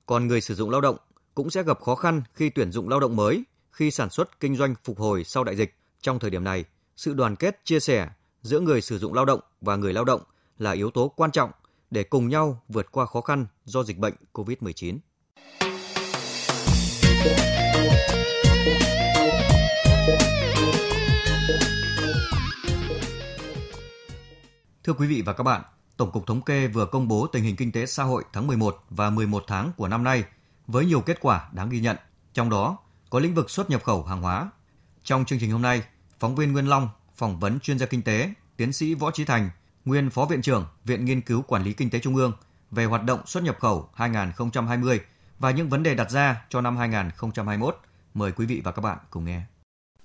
Còn 0.05 0.27
người 0.27 0.41
sử 0.41 0.55
dụng 0.55 0.69
lao 0.69 0.81
động 0.81 0.97
cũng 1.35 1.49
sẽ 1.49 1.63
gặp 1.63 1.81
khó 1.81 1.95
khăn 1.95 2.21
khi 2.33 2.49
tuyển 2.49 2.71
dụng 2.71 2.89
lao 2.89 2.99
động 2.99 3.15
mới 3.15 3.43
khi 3.71 3.91
sản 3.91 4.09
xuất 4.09 4.39
kinh 4.39 4.55
doanh 4.55 4.75
phục 4.83 4.99
hồi 4.99 5.23
sau 5.23 5.43
đại 5.43 5.55
dịch. 5.55 5.75
Trong 6.01 6.19
thời 6.19 6.29
điểm 6.29 6.43
này, 6.43 6.65
sự 6.95 7.13
đoàn 7.13 7.35
kết 7.35 7.61
chia 7.63 7.79
sẻ 7.79 8.09
giữa 8.41 8.59
người 8.59 8.81
sử 8.81 8.97
dụng 8.97 9.13
lao 9.13 9.25
động 9.25 9.39
và 9.61 9.75
người 9.75 9.93
lao 9.93 10.03
động 10.03 10.21
là 10.61 10.71
yếu 10.71 10.91
tố 10.91 11.07
quan 11.07 11.31
trọng 11.31 11.51
để 11.91 12.03
cùng 12.03 12.29
nhau 12.29 12.61
vượt 12.67 12.91
qua 12.91 13.05
khó 13.05 13.21
khăn 13.21 13.45
do 13.65 13.83
dịch 13.83 13.97
bệnh 13.97 14.13
COVID-19. 14.33 14.97
Thưa 24.83 24.93
quý 24.93 25.07
vị 25.07 25.21
và 25.25 25.33
các 25.33 25.43
bạn, 25.43 25.61
Tổng 25.97 26.11
cục 26.11 26.27
Thống 26.27 26.41
kê 26.41 26.67
vừa 26.67 26.85
công 26.85 27.07
bố 27.07 27.27
tình 27.27 27.43
hình 27.43 27.55
kinh 27.55 27.71
tế 27.71 27.85
xã 27.85 28.03
hội 28.03 28.23
tháng 28.33 28.47
11 28.47 28.83
và 28.89 29.09
11 29.09 29.43
tháng 29.47 29.71
của 29.77 29.87
năm 29.87 30.03
nay 30.03 30.23
với 30.67 30.85
nhiều 30.85 31.01
kết 31.01 31.17
quả 31.21 31.49
đáng 31.53 31.69
ghi 31.69 31.79
nhận. 31.79 31.97
Trong 32.33 32.49
đó 32.49 32.77
có 33.09 33.19
lĩnh 33.19 33.35
vực 33.35 33.49
xuất 33.49 33.69
nhập 33.69 33.83
khẩu 33.83 34.03
hàng 34.03 34.21
hóa. 34.21 34.51
Trong 35.03 35.25
chương 35.25 35.39
trình 35.39 35.51
hôm 35.51 35.61
nay, 35.61 35.83
phóng 36.19 36.35
viên 36.35 36.53
Nguyên 36.53 36.69
Long 36.69 36.89
phỏng 37.15 37.39
vấn 37.39 37.59
chuyên 37.59 37.79
gia 37.79 37.85
kinh 37.85 38.01
tế, 38.01 38.33
tiến 38.57 38.73
sĩ 38.73 38.93
Võ 38.93 39.11
Trí 39.11 39.25
Thành, 39.25 39.49
nguyên 39.85 40.09
Phó 40.09 40.25
Viện 40.25 40.41
trưởng 40.41 40.65
Viện 40.85 41.05
Nghiên 41.05 41.21
cứu 41.21 41.41
Quản 41.41 41.63
lý 41.63 41.73
Kinh 41.73 41.89
tế 41.89 41.99
Trung 41.99 42.15
ương 42.15 42.33
về 42.71 42.85
hoạt 42.85 43.03
động 43.03 43.19
xuất 43.25 43.43
nhập 43.43 43.57
khẩu 43.59 43.89
2020 43.93 44.99
và 45.39 45.51
những 45.51 45.69
vấn 45.69 45.83
đề 45.83 45.95
đặt 45.95 46.11
ra 46.11 46.45
cho 46.49 46.61
năm 46.61 46.77
2021. 46.77 47.77
Mời 48.13 48.31
quý 48.31 48.45
vị 48.45 48.61
và 48.63 48.71
các 48.71 48.81
bạn 48.81 48.97
cùng 49.09 49.25
nghe. 49.25 49.41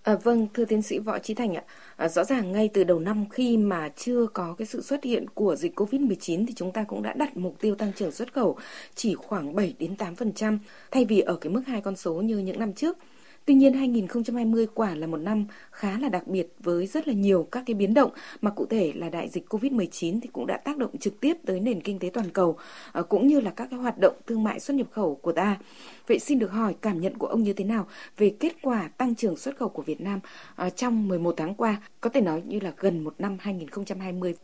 À, 0.03 0.15
vâng, 0.23 0.47
thưa 0.55 0.65
tiến 0.65 0.83
sĩ 0.83 0.99
Võ 0.99 1.19
Trí 1.19 1.35
Thành 1.35 1.55
ạ, 1.55 1.63
à, 1.97 2.09
rõ 2.09 2.25
ràng 2.25 2.53
ngay 2.53 2.71
từ 2.75 2.85
đầu 2.85 2.99
năm 2.99 3.25
khi 3.31 3.57
mà 3.57 3.89
chưa 3.97 4.27
có 4.27 4.55
cái 4.59 4.67
sự 4.67 4.83
xuất 4.83 5.05
hiện 5.05 5.29
của 5.35 5.57
dịch 5.57 5.81
Covid-19 5.81 6.47
thì 6.47 6.55
chúng 6.57 6.73
ta 6.73 6.85
cũng 6.85 7.03
đã 7.03 7.13
đặt 7.13 7.37
mục 7.37 7.57
tiêu 7.61 7.75
tăng 7.75 7.93
trưởng 7.93 8.13
xuất 8.13 8.33
khẩu 8.33 8.59
chỉ 8.95 9.15
khoảng 9.15 9.55
7 9.55 9.75
đến 9.79 9.95
8% 9.99 10.59
thay 10.91 11.05
vì 11.05 11.21
ở 11.21 11.37
cái 11.37 11.53
mức 11.53 11.63
hai 11.67 11.81
con 11.81 11.97
số 11.97 12.15
như 12.15 12.39
những 12.39 12.59
năm 12.59 12.73
trước. 12.73 12.99
Tuy 13.47 13.55
nhiên 13.55 13.73
2020 13.73 14.67
quả 14.75 14.95
là 14.95 15.07
một 15.07 15.17
năm 15.17 15.47
khá 15.71 15.99
là 15.99 16.09
đặc 16.09 16.27
biệt 16.27 16.47
với 16.59 16.87
rất 16.87 17.09
là 17.09 17.15
nhiều 17.15 17.49
các 17.53 17.63
cái 17.67 17.75
biến 17.75 17.95
động 17.95 18.11
mà 18.41 18.51
cụ 18.51 18.67
thể 18.71 18.93
là 18.95 19.09
đại 19.09 19.29
dịch 19.29 19.45
Covid-19 19.49 20.21
thì 20.23 20.29
cũng 20.33 20.47
đã 20.47 20.57
tác 20.57 20.77
động 20.77 20.99
trực 20.99 21.21
tiếp 21.21 21.35
tới 21.47 21.61
nền 21.61 21.81
kinh 21.81 21.99
tế 21.99 22.11
toàn 22.13 22.31
cầu 22.31 22.59
ờ, 22.93 23.03
cũng 23.03 23.27
như 23.27 23.41
là 23.41 23.51
các 23.51 23.69
cái 23.71 23.79
hoạt 23.79 23.99
động 23.99 24.17
thương 24.27 24.45
mại 24.45 24.61
xuất 24.61 24.75
nhập 24.75 24.87
khẩu 24.93 25.15
của 25.15 25.33
ta. 25.33 25.59
Vậy 26.07 26.19
xin 26.19 26.39
được 26.39 26.51
hỏi 26.51 26.75
cảm 26.81 27.01
nhận 27.01 27.19
của 27.19 27.27
ông 27.27 27.43
như 27.43 27.53
thế 27.53 27.65
nào 27.65 27.89
về 28.17 28.35
kết 28.41 28.53
quả 28.63 28.91
tăng 28.99 29.15
trưởng 29.15 29.37
xuất 29.37 29.57
khẩu 29.57 29.69
của 29.69 29.83
Việt 29.83 30.01
Nam 30.01 30.21
ờ, 30.57 30.71
trong 30.71 31.09
11 31.09 31.35
tháng 31.37 31.55
qua, 31.55 31.83
có 32.01 32.11
thể 32.11 32.21
nói 32.21 32.43
như 32.47 32.61
là 32.61 32.73
gần 32.77 33.05
một 33.05 33.15
năm 33.19 33.37
2020. 33.41 34.35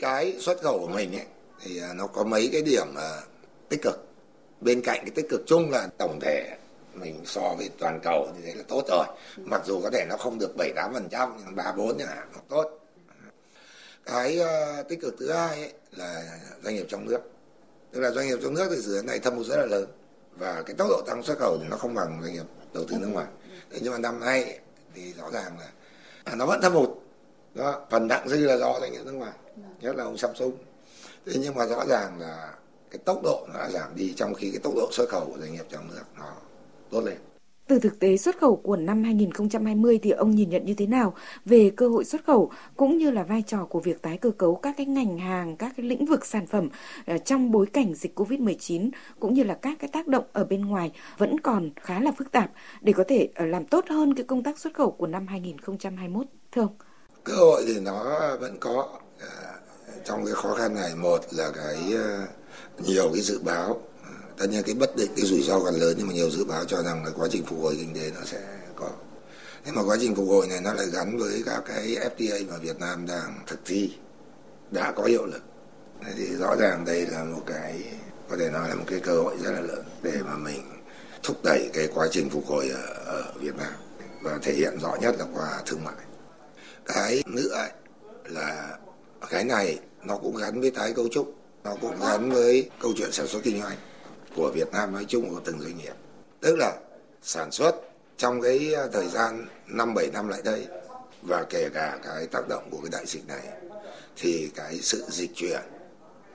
Cái 0.00 0.34
xuất 0.38 0.60
khẩu 0.62 0.78
của 0.78 0.94
mình 0.94 1.12
ấy, 1.12 1.26
thì 1.64 1.78
ờ, 1.78 1.94
nó 1.94 2.06
có 2.06 2.24
mấy 2.24 2.48
cái 2.52 2.62
điểm 2.62 2.86
tích 3.68 3.82
cực. 3.82 4.06
Bên 4.60 4.80
cạnh 4.84 4.98
cái 5.02 5.10
tích 5.10 5.26
cực 5.30 5.42
chung 5.46 5.70
là 5.70 5.88
tổng 5.98 6.18
thể 6.20 6.56
mình 6.94 7.22
so 7.24 7.54
với 7.58 7.70
toàn 7.78 8.00
cầu 8.02 8.28
thì 8.36 8.42
thế 8.44 8.54
là 8.54 8.62
tốt 8.68 8.84
rồi. 8.88 9.06
Mặc 9.36 9.62
dù 9.66 9.80
có 9.82 9.90
thể 9.90 10.06
nó 10.08 10.16
không 10.16 10.38
được 10.38 10.56
bảy 10.56 10.72
tám 10.76 10.94
phần 10.94 11.08
trăm 11.10 11.36
nhưng 11.38 11.56
ba 11.56 11.72
bốn 11.72 11.98
chẳng 11.98 12.08
hạn 12.08 12.28
nó 12.32 12.40
tốt. 12.48 12.78
Cái 14.06 14.40
uh, 14.40 14.88
tích 14.88 15.00
cực 15.00 15.14
thứ 15.18 15.32
hai 15.32 15.56
ấy 15.56 15.72
là 15.90 16.38
doanh 16.62 16.74
nghiệp 16.74 16.86
trong 16.88 17.04
nước. 17.04 17.20
Tức 17.92 18.00
là 18.00 18.10
doanh 18.10 18.26
nghiệp 18.26 18.38
trong 18.42 18.54
nước 18.54 18.68
thì 18.70 18.76
dự 18.76 18.96
án 18.96 19.06
này 19.06 19.18
thâm 19.18 19.36
hụt 19.36 19.46
rất 19.46 19.56
là 19.56 19.66
lớn 19.66 19.86
và 20.36 20.62
cái 20.66 20.74
tốc 20.78 20.88
độ 20.88 21.02
tăng 21.06 21.22
xuất 21.22 21.38
khẩu 21.38 21.58
thì 21.58 21.64
nó 21.70 21.76
không 21.76 21.94
bằng 21.94 22.20
doanh 22.22 22.32
nghiệp 22.32 22.46
đầu 22.74 22.84
tư 22.88 22.96
nước 23.00 23.08
ngoài. 23.12 23.26
Thế 23.70 23.78
nhưng 23.82 23.92
mà 23.92 23.98
năm 23.98 24.20
nay 24.20 24.58
thì 24.94 25.12
rõ 25.12 25.30
ràng 25.30 25.58
là 25.58 25.68
à, 26.24 26.34
nó 26.34 26.46
vẫn 26.46 26.60
thâm 26.62 26.72
hụt. 26.72 26.90
Đó 27.54 27.86
phần 27.90 28.08
nặng 28.08 28.28
dư 28.28 28.36
là 28.36 28.56
do 28.56 28.80
doanh 28.80 28.92
nghiệp 28.92 29.00
nước 29.04 29.12
ngoài 29.12 29.32
nhất 29.80 29.96
là 29.96 30.04
ông 30.04 30.18
Samsung. 30.18 30.56
Thế 31.26 31.32
nhưng 31.36 31.54
mà 31.54 31.66
rõ 31.66 31.84
ràng 31.88 32.20
là 32.20 32.54
cái 32.90 32.98
tốc 33.04 33.20
độ 33.22 33.46
nó 33.52 33.58
đã 33.58 33.70
giảm 33.70 33.96
đi 33.96 34.14
trong 34.16 34.34
khi 34.34 34.50
cái 34.50 34.60
tốc 34.62 34.72
độ 34.76 34.88
xuất 34.92 35.08
khẩu 35.08 35.26
của 35.26 35.38
doanh 35.40 35.52
nghiệp 35.52 35.66
trong 35.70 35.88
nước 35.88 36.02
nó 36.18 36.32
tốt 36.90 37.00
lên. 37.04 37.16
Từ 37.70 37.78
thực 37.78 37.98
tế 37.98 38.16
xuất 38.16 38.38
khẩu 38.38 38.56
của 38.56 38.76
năm 38.76 39.04
2020 39.04 39.98
thì 40.02 40.10
ông 40.10 40.30
nhìn 40.30 40.50
nhận 40.50 40.64
như 40.64 40.74
thế 40.74 40.86
nào 40.86 41.14
về 41.44 41.70
cơ 41.76 41.88
hội 41.88 42.04
xuất 42.04 42.24
khẩu 42.26 42.50
cũng 42.76 42.98
như 42.98 43.10
là 43.10 43.22
vai 43.22 43.42
trò 43.46 43.64
của 43.64 43.80
việc 43.80 44.02
tái 44.02 44.18
cơ 44.18 44.30
cấu 44.30 44.54
các 44.54 44.74
cái 44.76 44.86
ngành 44.86 45.18
hàng, 45.18 45.56
các 45.56 45.72
cái 45.76 45.86
lĩnh 45.86 46.06
vực 46.06 46.26
sản 46.26 46.46
phẩm 46.46 46.68
ờ, 47.06 47.18
trong 47.18 47.50
bối 47.50 47.66
cảnh 47.66 47.94
dịch 47.94 48.18
Covid-19 48.18 48.90
cũng 49.20 49.34
như 49.34 49.42
là 49.42 49.54
các 49.54 49.78
cái 49.80 49.90
tác 49.92 50.06
động 50.06 50.24
ở 50.32 50.44
bên 50.44 50.64
ngoài 50.64 50.92
vẫn 51.18 51.40
còn 51.40 51.70
khá 51.76 52.00
là 52.00 52.12
phức 52.18 52.32
tạp 52.32 52.50
để 52.80 52.92
có 52.92 53.04
thể 53.08 53.28
ờ, 53.34 53.46
làm 53.46 53.64
tốt 53.64 53.84
hơn 53.88 54.14
cái 54.14 54.24
công 54.24 54.42
tác 54.42 54.58
xuất 54.58 54.74
khẩu 54.74 54.90
của 54.90 55.06
năm 55.06 55.26
2021 55.26 56.26
thưa 56.52 56.62
ông? 56.62 56.74
Cơ 57.24 57.34
hội 57.34 57.64
thì 57.66 57.80
nó 57.80 58.18
vẫn 58.40 58.56
có 58.60 58.88
ờ, 59.20 59.28
trong 60.04 60.24
cái 60.24 60.34
khó 60.34 60.54
khăn 60.54 60.74
này 60.74 60.90
một 60.96 61.20
là 61.30 61.50
cái 61.54 61.76
nhiều 62.86 63.10
cái 63.12 63.22
dự 63.22 63.40
báo 63.44 63.80
tất 64.40 64.46
nhiên 64.50 64.62
cái 64.62 64.74
bất 64.74 64.96
định 64.96 65.10
cái 65.16 65.26
rủi 65.26 65.42
ro 65.42 65.58
còn 65.58 65.74
lớn 65.74 65.94
nhưng 65.98 66.06
mà 66.06 66.12
nhiều 66.12 66.30
dự 66.30 66.44
báo 66.44 66.64
cho 66.64 66.82
rằng 66.82 67.04
là 67.04 67.10
quá 67.16 67.28
trình 67.30 67.44
phục 67.46 67.58
hồi 67.62 67.76
kinh 67.78 67.94
tế 67.94 68.10
nó 68.14 68.20
sẽ 68.24 68.40
có. 68.76 68.90
Thế 69.64 69.72
mà 69.72 69.82
quá 69.82 69.96
trình 70.00 70.14
phục 70.14 70.28
hồi 70.28 70.46
này 70.46 70.60
nó 70.60 70.72
lại 70.72 70.86
gắn 70.92 71.18
với 71.18 71.42
các 71.46 71.62
cái 71.66 71.96
FTA 72.16 72.50
mà 72.50 72.56
Việt 72.56 72.80
Nam 72.80 73.06
đang 73.06 73.38
thực 73.46 73.58
thi 73.64 73.92
đã 74.70 74.92
có 74.96 75.04
hiệu 75.04 75.26
lực. 75.26 75.42
Thế 76.04 76.12
thì 76.16 76.26
rõ 76.26 76.56
ràng 76.56 76.84
đây 76.84 77.06
là 77.06 77.24
một 77.24 77.42
cái 77.46 77.82
có 78.30 78.36
thể 78.36 78.50
nói 78.50 78.68
là 78.68 78.74
một 78.74 78.84
cái 78.86 79.00
cơ 79.00 79.22
hội 79.22 79.36
rất 79.42 79.52
là 79.52 79.60
lớn 79.60 79.84
để 80.02 80.14
mà 80.24 80.36
mình 80.36 80.62
thúc 81.22 81.36
đẩy 81.44 81.70
cái 81.72 81.88
quá 81.94 82.08
trình 82.10 82.30
phục 82.30 82.46
hồi 82.46 82.68
ở, 82.68 82.94
ở 83.06 83.32
Việt 83.40 83.56
Nam 83.56 83.72
và 84.22 84.38
thể 84.42 84.52
hiện 84.52 84.78
rõ 84.82 84.96
nhất 85.00 85.14
là 85.18 85.26
qua 85.34 85.62
thương 85.66 85.84
mại. 85.84 86.04
Cái 86.84 87.22
nữa 87.26 87.50
ấy, 87.52 87.70
là 88.24 88.78
cái 89.30 89.44
này 89.44 89.78
nó 90.04 90.16
cũng 90.16 90.36
gắn 90.36 90.60
với 90.60 90.70
tái 90.70 90.92
cấu 90.92 91.08
trúc 91.08 91.34
nó 91.64 91.76
cũng 91.80 92.00
gắn 92.00 92.30
với 92.30 92.70
câu 92.80 92.92
chuyện 92.96 93.12
sản 93.12 93.26
xuất 93.26 93.40
kinh 93.44 93.62
doanh 93.62 93.76
của 94.36 94.50
Việt 94.54 94.72
Nam 94.72 94.92
nói 94.92 95.04
chung 95.08 95.30
của 95.30 95.40
từng 95.44 95.60
doanh 95.60 95.78
nghiệp. 95.78 95.94
Tức 96.40 96.56
là 96.58 96.78
sản 97.22 97.50
xuất 97.50 97.74
trong 98.16 98.40
cái 98.40 98.74
à, 98.74 98.86
thời 98.92 99.08
gian 99.08 99.46
5 99.66 99.94
7 99.94 100.10
năm 100.12 100.28
lại 100.28 100.40
đây 100.44 100.66
và 101.22 101.44
kể 101.50 101.68
cả 101.74 101.98
cái 102.04 102.26
tác 102.26 102.48
động 102.48 102.68
của 102.70 102.78
cái 102.82 102.90
đại 102.92 103.06
dịch 103.06 103.28
này 103.28 103.42
thì 104.16 104.50
cái 104.54 104.78
sự 104.82 105.04
dịch 105.08 105.30
chuyển 105.34 105.62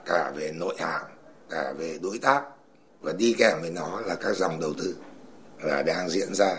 cả 0.06 0.32
về 0.36 0.52
nội 0.52 0.74
hàng, 0.78 1.04
cả 1.50 1.72
về 1.78 1.98
đối 2.02 2.18
tác 2.18 2.42
và 3.00 3.12
đi 3.12 3.34
kèm 3.38 3.60
với 3.60 3.70
nó 3.70 4.00
là 4.00 4.14
các 4.14 4.36
dòng 4.36 4.60
đầu 4.60 4.72
tư 4.78 4.96
là 5.62 5.82
đang 5.82 6.08
diễn 6.08 6.34
ra 6.34 6.56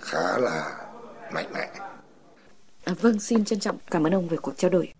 khá 0.00 0.38
là 0.38 0.86
mạnh 1.32 1.52
mẽ. 1.54 1.70
À, 2.84 2.94
vâng, 3.00 3.20
xin 3.20 3.44
trân 3.44 3.60
trọng 3.60 3.78
cảm 3.90 4.06
ơn 4.06 4.14
ông 4.14 4.28
về 4.28 4.36
cuộc 4.36 4.54
trao 4.56 4.70
đổi. 4.70 4.92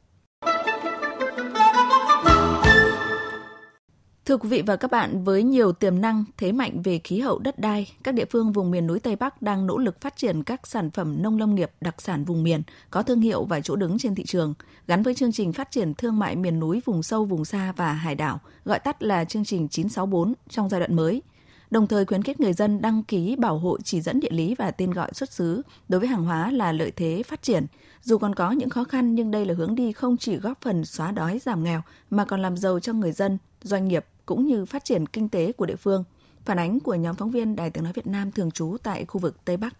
Thưa 4.26 4.36
quý 4.36 4.48
vị 4.48 4.62
và 4.66 4.76
các 4.76 4.90
bạn, 4.90 5.24
với 5.24 5.42
nhiều 5.42 5.72
tiềm 5.72 6.00
năng, 6.00 6.24
thế 6.36 6.52
mạnh 6.52 6.82
về 6.82 6.98
khí 6.98 7.20
hậu 7.20 7.38
đất 7.38 7.58
đai, 7.58 7.92
các 8.04 8.14
địa 8.14 8.24
phương 8.24 8.52
vùng 8.52 8.70
miền 8.70 8.86
núi 8.86 9.00
Tây 9.00 9.16
Bắc 9.16 9.42
đang 9.42 9.66
nỗ 9.66 9.78
lực 9.78 10.00
phát 10.00 10.16
triển 10.16 10.42
các 10.42 10.66
sản 10.66 10.90
phẩm 10.90 11.22
nông 11.22 11.38
lâm 11.38 11.54
nghiệp 11.54 11.70
đặc 11.80 12.02
sản 12.02 12.24
vùng 12.24 12.42
miền, 12.42 12.62
có 12.90 13.02
thương 13.02 13.20
hiệu 13.20 13.44
và 13.44 13.60
chỗ 13.60 13.76
đứng 13.76 13.98
trên 13.98 14.14
thị 14.14 14.24
trường, 14.24 14.54
gắn 14.86 15.02
với 15.02 15.14
chương 15.14 15.32
trình 15.32 15.52
phát 15.52 15.70
triển 15.70 15.94
thương 15.94 16.18
mại 16.18 16.36
miền 16.36 16.60
núi 16.60 16.82
vùng 16.84 17.02
sâu, 17.02 17.24
vùng 17.24 17.44
xa 17.44 17.72
và 17.76 17.92
hải 17.92 18.14
đảo, 18.14 18.40
gọi 18.64 18.78
tắt 18.78 19.02
là 19.02 19.24
chương 19.24 19.44
trình 19.44 19.68
964 19.68 20.34
trong 20.48 20.68
giai 20.68 20.80
đoạn 20.80 20.96
mới. 20.96 21.22
Đồng 21.70 21.86
thời 21.86 22.04
khuyến 22.04 22.22
khích 22.22 22.40
người 22.40 22.52
dân 22.52 22.82
đăng 22.82 23.02
ký 23.02 23.36
bảo 23.36 23.58
hộ 23.58 23.78
chỉ 23.84 24.00
dẫn 24.00 24.20
địa 24.20 24.30
lý 24.30 24.54
và 24.54 24.70
tên 24.70 24.90
gọi 24.90 25.10
xuất 25.14 25.32
xứ 25.32 25.62
đối 25.88 26.00
với 26.00 26.08
hàng 26.08 26.24
hóa 26.24 26.50
là 26.50 26.72
lợi 26.72 26.90
thế 26.90 27.22
phát 27.26 27.42
triển. 27.42 27.66
Dù 28.02 28.18
còn 28.18 28.34
có 28.34 28.50
những 28.50 28.70
khó 28.70 28.84
khăn 28.84 29.14
nhưng 29.14 29.30
đây 29.30 29.46
là 29.46 29.54
hướng 29.54 29.74
đi 29.74 29.92
không 29.92 30.16
chỉ 30.16 30.36
góp 30.36 30.60
phần 30.60 30.84
xóa 30.84 31.12
đói 31.12 31.38
giảm 31.38 31.64
nghèo 31.64 31.82
mà 32.10 32.24
còn 32.24 32.42
làm 32.42 32.56
giàu 32.56 32.80
cho 32.80 32.92
người 32.92 33.12
dân, 33.12 33.38
doanh 33.62 33.88
nghiệp 33.88 34.04
cũng 34.26 34.46
như 34.46 34.64
phát 34.64 34.84
triển 34.84 35.06
kinh 35.06 35.28
tế 35.28 35.52
của 35.52 35.66
địa 35.66 35.76
phương. 35.76 36.04
Phản 36.44 36.58
ánh 36.58 36.80
của 36.80 36.94
nhóm 36.94 37.16
phóng 37.16 37.30
viên 37.30 37.56
Đài 37.56 37.70
tiếng 37.70 37.84
nói 37.84 37.92
Việt 37.92 38.06
Nam 38.06 38.32
thường 38.32 38.50
trú 38.50 38.76
tại 38.82 39.04
khu 39.04 39.20
vực 39.20 39.44
Tây 39.44 39.56
Bắc. 39.56 39.74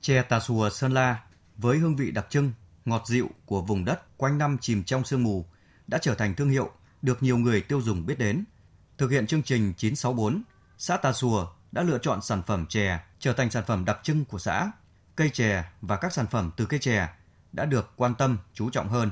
Chè 0.00 0.22
Tà 0.22 0.40
Xùa 0.40 0.70
Sơn 0.70 0.92
La 0.92 1.24
với 1.56 1.78
hương 1.78 1.96
vị 1.96 2.10
đặc 2.10 2.26
trưng, 2.30 2.52
ngọt 2.84 3.02
dịu 3.06 3.28
của 3.46 3.62
vùng 3.62 3.84
đất 3.84 4.18
quanh 4.18 4.38
năm 4.38 4.58
chìm 4.60 4.84
trong 4.84 5.04
sương 5.04 5.22
mù 5.22 5.44
đã 5.86 5.98
trở 5.98 6.14
thành 6.14 6.34
thương 6.34 6.50
hiệu 6.50 6.70
được 7.02 7.22
nhiều 7.22 7.38
người 7.38 7.60
tiêu 7.60 7.80
dùng 7.80 8.06
biết 8.06 8.18
đến. 8.18 8.44
Thực 8.98 9.10
hiện 9.10 9.26
chương 9.26 9.42
trình 9.42 9.72
964, 9.76 10.42
xã 10.78 10.96
Tà 10.96 11.12
Xùa 11.12 11.46
đã 11.72 11.82
lựa 11.82 11.98
chọn 11.98 12.22
sản 12.22 12.42
phẩm 12.46 12.66
chè 12.66 13.00
trở 13.18 13.32
thành 13.32 13.50
sản 13.50 13.64
phẩm 13.66 13.84
đặc 13.84 13.98
trưng 14.02 14.24
của 14.24 14.38
xã. 14.38 14.72
Cây 15.16 15.30
chè 15.30 15.64
và 15.80 15.96
các 15.96 16.12
sản 16.12 16.26
phẩm 16.30 16.50
từ 16.56 16.66
cây 16.66 16.80
chè 16.80 17.08
đã 17.52 17.64
được 17.64 17.92
quan 17.96 18.14
tâm, 18.14 18.38
chú 18.54 18.70
trọng 18.70 18.88
hơn. 18.88 19.10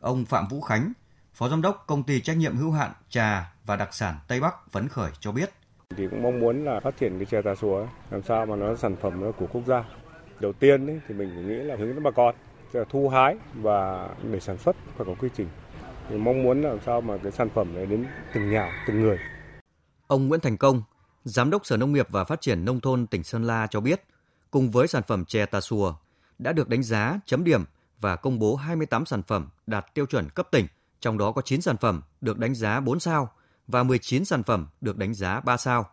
Ông 0.00 0.24
Phạm 0.24 0.48
Vũ 0.48 0.60
Khánh, 0.60 0.92
Phó 1.38 1.48
Giám 1.48 1.62
đốc 1.62 1.84
Công 1.86 2.02
ty 2.02 2.20
Trách 2.20 2.36
nhiệm 2.36 2.56
hữu 2.56 2.70
hạn 2.70 2.92
Trà 3.08 3.52
và 3.64 3.76
Đặc 3.76 3.94
sản 3.94 4.14
Tây 4.28 4.40
Bắc 4.40 4.54
phấn 4.70 4.88
khởi 4.88 5.10
cho 5.20 5.32
biết. 5.32 5.50
Thì 5.96 6.08
cũng 6.10 6.22
mong 6.22 6.40
muốn 6.40 6.64
là 6.64 6.80
phát 6.80 6.96
triển 7.00 7.18
cái 7.18 7.26
chè 7.26 7.42
tà 7.42 7.54
xùa 7.54 7.86
làm 8.10 8.22
sao 8.22 8.46
mà 8.46 8.56
nó 8.56 8.76
sản 8.76 8.96
phẩm 9.02 9.20
nó 9.20 9.32
của 9.32 9.46
quốc 9.46 9.62
gia. 9.66 9.84
Đầu 10.40 10.52
tiên 10.52 10.86
ấy, 10.86 11.00
thì 11.08 11.14
mình 11.14 11.48
nghĩ 11.48 11.54
là 11.54 11.76
hướng 11.76 11.88
đến 11.88 12.02
bà 12.02 12.10
con 12.10 12.34
thu 12.90 13.08
hái 13.08 13.36
và 13.54 14.08
để 14.32 14.40
sản 14.40 14.58
xuất 14.58 14.76
phải 14.96 15.06
có 15.06 15.14
quy 15.20 15.28
trình. 15.36 15.48
Thì 16.08 16.16
mong 16.16 16.42
muốn 16.42 16.62
làm 16.62 16.78
sao 16.86 17.00
mà 17.00 17.16
cái 17.22 17.32
sản 17.32 17.48
phẩm 17.54 17.74
này 17.74 17.86
đến 17.86 18.06
từng 18.34 18.50
nhà, 18.50 18.84
từng 18.86 19.00
người. 19.00 19.18
Ông 20.06 20.28
Nguyễn 20.28 20.40
Thành 20.40 20.56
Công, 20.56 20.82
Giám 21.24 21.50
đốc 21.50 21.66
Sở 21.66 21.76
Nông 21.76 21.92
nghiệp 21.92 22.06
và 22.10 22.24
Phát 22.24 22.40
triển 22.40 22.64
Nông 22.64 22.80
thôn 22.80 23.06
tỉnh 23.06 23.22
Sơn 23.22 23.44
La 23.44 23.66
cho 23.66 23.80
biết, 23.80 24.04
cùng 24.50 24.70
với 24.70 24.88
sản 24.88 25.02
phẩm 25.08 25.24
chè 25.24 25.46
tà 25.46 25.60
xùa 25.60 25.94
đã 26.38 26.52
được 26.52 26.68
đánh 26.68 26.82
giá 26.82 27.20
chấm 27.26 27.44
điểm 27.44 27.64
và 28.00 28.16
công 28.16 28.38
bố 28.38 28.56
28 28.56 29.06
sản 29.06 29.22
phẩm 29.22 29.48
đạt 29.66 29.94
tiêu 29.94 30.06
chuẩn 30.06 30.28
cấp 30.30 30.48
tỉnh, 30.50 30.66
trong 31.00 31.18
đó 31.18 31.32
có 31.32 31.42
9 31.42 31.60
sản 31.60 31.76
phẩm 31.76 32.02
được 32.20 32.38
đánh 32.38 32.54
giá 32.54 32.80
4 32.80 33.00
sao 33.00 33.30
và 33.66 33.82
19 33.82 34.24
sản 34.24 34.42
phẩm 34.42 34.66
được 34.80 34.96
đánh 34.96 35.14
giá 35.14 35.40
3 35.40 35.56
sao. 35.56 35.90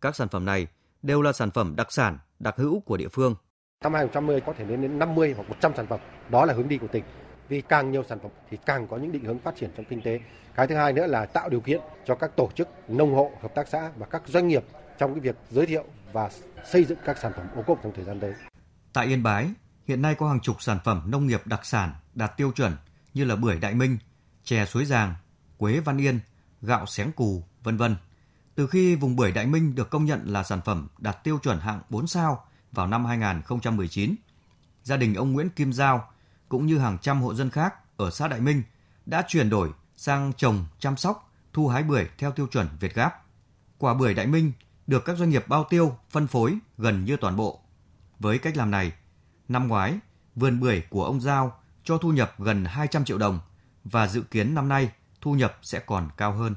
Các 0.00 0.16
sản 0.16 0.28
phẩm 0.28 0.44
này 0.44 0.66
đều 1.02 1.22
là 1.22 1.32
sản 1.32 1.50
phẩm 1.50 1.76
đặc 1.76 1.92
sản, 1.92 2.18
đặc 2.38 2.54
hữu 2.56 2.80
của 2.80 2.96
địa 2.96 3.08
phương. 3.08 3.34
Năm 3.82 3.94
2020 3.94 4.40
có 4.46 4.52
thể 4.58 4.64
lên 4.64 4.82
đến 4.82 4.98
50 4.98 5.34
hoặc 5.36 5.48
100 5.48 5.72
sản 5.76 5.86
phẩm. 5.86 6.00
Đó 6.30 6.44
là 6.44 6.54
hướng 6.54 6.68
đi 6.68 6.78
của 6.78 6.86
tỉnh. 6.86 7.04
Vì 7.48 7.60
càng 7.60 7.90
nhiều 7.90 8.04
sản 8.08 8.18
phẩm 8.22 8.30
thì 8.50 8.58
càng 8.66 8.88
có 8.88 8.96
những 8.96 9.12
định 9.12 9.24
hướng 9.24 9.38
phát 9.38 9.56
triển 9.56 9.70
trong 9.76 9.86
kinh 9.88 10.02
tế. 10.02 10.20
Cái 10.54 10.66
thứ 10.66 10.74
hai 10.74 10.92
nữa 10.92 11.06
là 11.06 11.26
tạo 11.26 11.48
điều 11.48 11.60
kiện 11.60 11.80
cho 12.06 12.14
các 12.14 12.36
tổ 12.36 12.50
chức 12.54 12.68
nông 12.88 13.14
hộ, 13.14 13.30
hợp 13.42 13.54
tác 13.54 13.68
xã 13.68 13.90
và 13.96 14.06
các 14.06 14.22
doanh 14.26 14.48
nghiệp 14.48 14.64
trong 14.98 15.14
cái 15.14 15.20
việc 15.20 15.36
giới 15.50 15.66
thiệu 15.66 15.84
và 16.12 16.30
xây 16.64 16.84
dựng 16.84 16.98
các 17.04 17.18
sản 17.18 17.32
phẩm 17.36 17.46
ô 17.56 17.62
cốp 17.62 17.82
trong 17.82 17.92
thời 17.96 18.04
gian 18.04 18.20
tới. 18.20 18.32
Tại 18.92 19.06
Yên 19.06 19.22
Bái, 19.22 19.50
hiện 19.86 20.02
nay 20.02 20.14
có 20.14 20.28
hàng 20.28 20.40
chục 20.40 20.62
sản 20.62 20.78
phẩm 20.84 21.02
nông 21.06 21.26
nghiệp 21.26 21.40
đặc 21.44 21.66
sản 21.66 21.94
đạt 22.14 22.36
tiêu 22.36 22.52
chuẩn 22.52 22.72
như 23.14 23.24
là 23.24 23.36
bưởi 23.36 23.58
Đại 23.58 23.74
Minh, 23.74 23.98
chè 24.46 24.66
suối 24.66 24.84
giàng, 24.84 25.14
quế 25.56 25.80
Văn 25.80 25.98
Yên, 25.98 26.20
gạo 26.62 26.86
xén 26.86 27.12
cù, 27.12 27.44
vân 27.62 27.76
vân. 27.76 27.96
Từ 28.54 28.66
khi 28.66 28.96
vùng 28.96 29.16
bưởi 29.16 29.32
Đại 29.32 29.46
Minh 29.46 29.74
được 29.74 29.90
công 29.90 30.04
nhận 30.04 30.22
là 30.26 30.42
sản 30.42 30.60
phẩm 30.64 30.88
đạt 30.98 31.24
tiêu 31.24 31.38
chuẩn 31.38 31.60
hạng 31.60 31.80
4 31.88 32.06
sao 32.06 32.44
vào 32.72 32.86
năm 32.86 33.04
2019, 33.04 34.14
gia 34.82 34.96
đình 34.96 35.14
ông 35.14 35.32
Nguyễn 35.32 35.50
Kim 35.50 35.72
Giao 35.72 36.08
cũng 36.48 36.66
như 36.66 36.78
hàng 36.78 36.98
trăm 36.98 37.22
hộ 37.22 37.34
dân 37.34 37.50
khác 37.50 37.74
ở 37.96 38.10
xã 38.10 38.28
Đại 38.28 38.40
Minh 38.40 38.62
đã 39.06 39.24
chuyển 39.28 39.50
đổi 39.50 39.70
sang 39.96 40.32
trồng, 40.36 40.66
chăm 40.78 40.96
sóc, 40.96 41.32
thu 41.52 41.68
hái 41.68 41.82
bưởi 41.82 42.08
theo 42.18 42.32
tiêu 42.32 42.46
chuẩn 42.46 42.68
Việt 42.80 42.94
Gáp. 42.94 43.24
Quả 43.78 43.94
bưởi 43.94 44.14
Đại 44.14 44.26
Minh 44.26 44.52
được 44.86 45.04
các 45.04 45.16
doanh 45.16 45.30
nghiệp 45.30 45.48
bao 45.48 45.64
tiêu, 45.64 45.96
phân 46.10 46.26
phối 46.26 46.58
gần 46.78 47.04
như 47.04 47.16
toàn 47.16 47.36
bộ. 47.36 47.60
Với 48.18 48.38
cách 48.38 48.56
làm 48.56 48.70
này, 48.70 48.92
năm 49.48 49.68
ngoái, 49.68 49.98
vườn 50.34 50.60
bưởi 50.60 50.82
của 50.90 51.04
ông 51.04 51.20
Giao 51.20 51.58
cho 51.84 51.98
thu 51.98 52.12
nhập 52.12 52.34
gần 52.38 52.64
200 52.64 53.04
triệu 53.04 53.18
đồng 53.18 53.40
và 53.92 54.08
dự 54.08 54.22
kiến 54.30 54.54
năm 54.54 54.68
nay 54.68 54.88
thu 55.20 55.32
nhập 55.32 55.58
sẽ 55.62 55.78
còn 55.78 56.08
cao 56.16 56.32
hơn. 56.32 56.54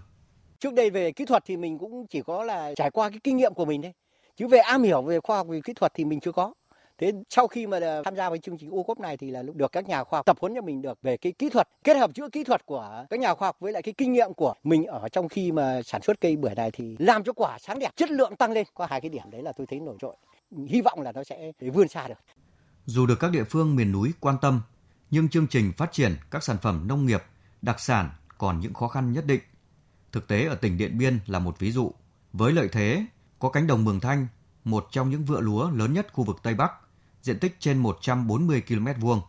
Trước 0.60 0.74
đây 0.74 0.90
về 0.90 1.12
kỹ 1.12 1.26
thuật 1.26 1.44
thì 1.46 1.58
mình 1.58 1.78
cũng 1.78 2.08
chỉ 2.08 2.22
có 2.22 2.44
là 2.44 2.72
trải 2.76 2.92
qua 2.92 3.10
cái 3.10 3.20
kinh 3.24 3.38
nghiệm 3.38 3.54
của 3.54 3.66
mình 3.66 3.82
đấy. 3.82 3.94
Chứ 4.38 4.48
về 4.48 4.58
am 4.58 4.84
hiểu 4.84 5.02
về 5.02 5.20
khoa 5.20 5.38
học 5.38 5.48
về 5.48 5.62
kỹ 5.64 5.74
thuật 5.74 5.94
thì 5.96 6.06
mình 6.06 6.20
chưa 6.20 6.32
có. 6.32 6.54
Thế 6.98 7.12
sau 7.30 7.48
khi 7.48 7.68
mà 7.68 7.80
tham 8.06 8.16
gia 8.16 8.30
với 8.30 8.40
chương 8.40 8.58
trình 8.58 8.70
ô 8.72 8.84
cốp 8.84 9.00
này 9.00 9.18
thì 9.18 9.32
là 9.32 9.44
được 9.54 9.72
các 9.72 9.88
nhà 9.88 10.04
khoa 10.04 10.18
học 10.18 10.26
tập 10.26 10.38
huấn 10.40 10.56
cho 10.56 10.62
mình 10.62 10.82
được 10.82 11.02
về 11.02 11.18
cái 11.18 11.32
kỹ 11.32 11.50
thuật, 11.50 11.70
kết 11.84 11.98
hợp 11.98 12.12
giữa 12.16 12.30
kỹ 12.30 12.44
thuật 12.44 12.66
của 12.66 13.06
các 13.10 13.20
nhà 13.20 13.34
khoa 13.34 13.48
học 13.48 13.58
với 13.60 13.72
lại 13.72 13.82
cái 13.82 13.94
kinh 13.98 14.14
nghiệm 14.14 14.34
của 14.34 14.54
mình 14.64 14.86
ở 14.86 15.10
trong 15.10 15.30
khi 15.30 15.52
mà 15.52 15.82
sản 15.82 16.02
xuất 16.02 16.22
cây 16.22 16.38
bưởi 16.38 16.56
này 16.56 16.72
thì 16.72 16.96
làm 17.00 17.24
cho 17.24 17.34
quả 17.34 17.58
sáng 17.60 17.80
đẹp, 17.80 17.96
chất 17.96 18.12
lượng 18.12 18.36
tăng 18.36 18.52
lên. 18.52 18.68
Có 18.74 18.86
hai 18.86 19.02
cái 19.02 19.10
điểm 19.10 19.32
đấy 19.32 19.44
là 19.44 19.52
tôi 19.52 19.68
thấy 19.68 19.80
nổi 19.80 19.98
trội. 20.02 20.16
Hy 20.68 20.82
vọng 20.82 21.02
là 21.02 21.12
nó 21.12 21.24
sẽ 21.24 21.52
vươn 21.74 21.88
xa 21.88 22.08
được. 22.08 22.20
Dù 22.86 23.06
được 23.06 23.20
các 23.20 23.32
địa 23.32 23.44
phương 23.44 23.76
miền 23.76 23.92
núi 23.92 24.12
quan 24.20 24.36
tâm, 24.42 24.62
nhưng 25.12 25.30
chương 25.30 25.48
trình 25.48 25.72
phát 25.78 25.92
triển 25.92 26.16
các 26.32 26.44
sản 26.44 26.58
phẩm 26.62 26.88
nông 26.88 27.06
nghiệp, 27.06 27.24
đặc 27.62 27.80
sản 27.80 28.10
còn 28.38 28.60
những 28.60 28.74
khó 28.74 28.88
khăn 28.88 29.14
nhất 29.14 29.26
định. 29.26 29.42
Thực 30.12 30.28
tế 30.28 30.46
ở 30.46 30.56
tỉnh 30.56 30.78
Điện 30.78 30.98
Biên 30.98 31.20
là 31.26 31.40
một 31.40 31.60
ví 31.60 31.72
dụ. 31.72 31.92
Với 32.34 32.54
lợi 32.54 32.70
thế, 32.72 33.06
có 33.40 33.50
cánh 33.50 33.68
đồng 33.68 33.84
Mường 33.84 34.00
Thanh, 34.00 34.28
một 34.64 34.88
trong 34.92 35.10
những 35.10 35.26
vựa 35.26 35.40
lúa 35.40 35.70
lớn 35.72 35.94
nhất 35.94 36.08
khu 36.14 36.24
vực 36.24 36.38
Tây 36.44 36.54
Bắc, 36.54 36.72
diện 37.22 37.40
tích 37.40 37.56
trên 37.60 37.78
140 37.78 38.64
km 38.68 38.88
vuông. 39.00 39.22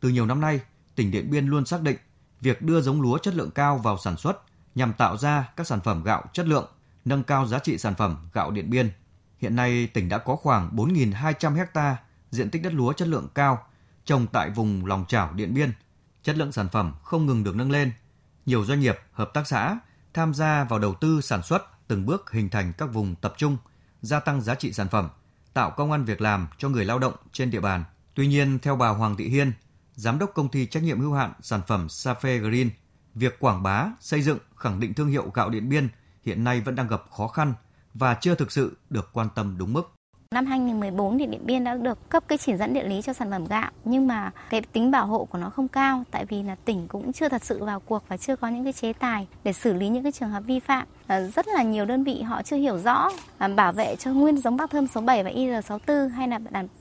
Từ 0.00 0.08
nhiều 0.08 0.26
năm 0.26 0.40
nay, 0.40 0.60
tỉnh 0.94 1.10
Điện 1.10 1.30
Biên 1.30 1.46
luôn 1.46 1.66
xác 1.66 1.82
định 1.82 1.96
việc 2.40 2.62
đưa 2.62 2.80
giống 2.80 3.02
lúa 3.02 3.18
chất 3.18 3.34
lượng 3.34 3.50
cao 3.50 3.78
vào 3.78 3.98
sản 3.98 4.16
xuất 4.16 4.42
nhằm 4.74 4.92
tạo 4.92 5.16
ra 5.16 5.48
các 5.56 5.66
sản 5.66 5.80
phẩm 5.84 6.02
gạo 6.04 6.24
chất 6.32 6.46
lượng, 6.46 6.70
nâng 7.04 7.22
cao 7.22 7.46
giá 7.46 7.58
trị 7.58 7.78
sản 7.78 7.94
phẩm 7.94 8.28
gạo 8.32 8.50
Điện 8.50 8.70
Biên. 8.70 8.90
Hiện 9.38 9.56
nay, 9.56 9.86
tỉnh 9.86 10.08
đã 10.08 10.18
có 10.18 10.36
khoảng 10.36 10.76
4.200 10.76 11.54
hecta 11.54 11.96
diện 12.30 12.50
tích 12.50 12.62
đất 12.62 12.72
lúa 12.72 12.92
chất 12.92 13.08
lượng 13.08 13.28
cao 13.34 13.66
trồng 14.04 14.26
tại 14.26 14.50
vùng 14.50 14.86
lòng 14.86 15.04
chảo 15.08 15.32
Điện 15.32 15.54
Biên. 15.54 15.72
Chất 16.22 16.36
lượng 16.36 16.52
sản 16.52 16.68
phẩm 16.68 16.92
không 17.02 17.26
ngừng 17.26 17.44
được 17.44 17.56
nâng 17.56 17.70
lên. 17.70 17.92
Nhiều 18.46 18.64
doanh 18.64 18.80
nghiệp, 18.80 18.98
hợp 19.12 19.30
tác 19.34 19.46
xã 19.46 19.78
tham 20.14 20.34
gia 20.34 20.64
vào 20.64 20.78
đầu 20.78 20.94
tư 20.94 21.20
sản 21.20 21.42
xuất 21.42 21.88
từng 21.88 22.06
bước 22.06 22.30
hình 22.30 22.50
thành 22.50 22.72
các 22.78 22.86
vùng 22.92 23.14
tập 23.14 23.34
trung, 23.36 23.56
gia 24.02 24.20
tăng 24.20 24.40
giá 24.40 24.54
trị 24.54 24.72
sản 24.72 24.88
phẩm, 24.88 25.08
tạo 25.54 25.70
công 25.70 25.92
an 25.92 26.04
việc 26.04 26.20
làm 26.20 26.46
cho 26.58 26.68
người 26.68 26.84
lao 26.84 26.98
động 26.98 27.14
trên 27.32 27.50
địa 27.50 27.60
bàn. 27.60 27.84
Tuy 28.14 28.26
nhiên, 28.26 28.58
theo 28.58 28.76
bà 28.76 28.88
Hoàng 28.88 29.16
Thị 29.16 29.28
Hiên, 29.28 29.52
giám 29.94 30.18
đốc 30.18 30.30
công 30.34 30.48
ty 30.48 30.66
trách 30.66 30.82
nhiệm 30.82 31.00
hữu 31.00 31.12
hạn 31.12 31.32
sản 31.40 31.60
phẩm 31.66 31.86
Safe 31.86 32.40
Green, 32.48 32.70
việc 33.14 33.36
quảng 33.40 33.62
bá, 33.62 33.86
xây 34.00 34.22
dựng, 34.22 34.38
khẳng 34.56 34.80
định 34.80 34.94
thương 34.94 35.08
hiệu 35.08 35.30
gạo 35.34 35.50
Điện 35.50 35.68
Biên 35.68 35.88
hiện 36.24 36.44
nay 36.44 36.60
vẫn 36.60 36.74
đang 36.74 36.88
gặp 36.88 37.02
khó 37.10 37.28
khăn 37.28 37.54
và 37.94 38.14
chưa 38.14 38.34
thực 38.34 38.52
sự 38.52 38.76
được 38.90 39.10
quan 39.12 39.28
tâm 39.34 39.58
đúng 39.58 39.72
mức. 39.72 39.93
Năm 40.34 40.46
2014 40.46 41.18
thì 41.18 41.26
Điện 41.26 41.40
Biên 41.44 41.64
đã 41.64 41.74
được 41.74 42.10
cấp 42.10 42.24
cái 42.28 42.38
chỉ 42.38 42.56
dẫn 42.56 42.74
địa 42.74 42.84
lý 42.84 43.02
cho 43.02 43.12
sản 43.12 43.30
phẩm 43.30 43.44
gạo 43.44 43.70
nhưng 43.84 44.06
mà 44.06 44.30
cái 44.50 44.62
tính 44.72 44.90
bảo 44.90 45.06
hộ 45.06 45.24
của 45.24 45.38
nó 45.38 45.50
không 45.50 45.68
cao, 45.68 46.04
tại 46.10 46.24
vì 46.24 46.42
là 46.42 46.56
tỉnh 46.64 46.88
cũng 46.88 47.12
chưa 47.12 47.28
thật 47.28 47.44
sự 47.44 47.64
vào 47.64 47.80
cuộc 47.80 48.04
và 48.08 48.16
chưa 48.16 48.36
có 48.36 48.48
những 48.48 48.64
cái 48.64 48.72
chế 48.72 48.92
tài 48.92 49.26
để 49.44 49.52
xử 49.52 49.72
lý 49.72 49.88
những 49.88 50.02
cái 50.02 50.12
trường 50.12 50.30
hợp 50.30 50.42
vi 50.46 50.60
phạm. 50.60 50.86
Ờ, 51.06 51.30
rất 51.30 51.48
là 51.48 51.62
nhiều 51.62 51.84
đơn 51.84 52.04
vị 52.04 52.22
họ 52.22 52.42
chưa 52.42 52.56
hiểu 52.56 52.78
rõ 52.78 53.10
à, 53.38 53.48
bảo 53.48 53.72
vệ 53.72 53.96
cho 53.96 54.12
nguyên 54.12 54.36
giống 54.36 54.56
Bắc 54.56 54.70
Thơm 54.70 54.86
số 54.86 55.00
7 55.00 55.22
và 55.22 55.30
IR64 55.30 56.08
hay 56.08 56.28
là 56.28 56.38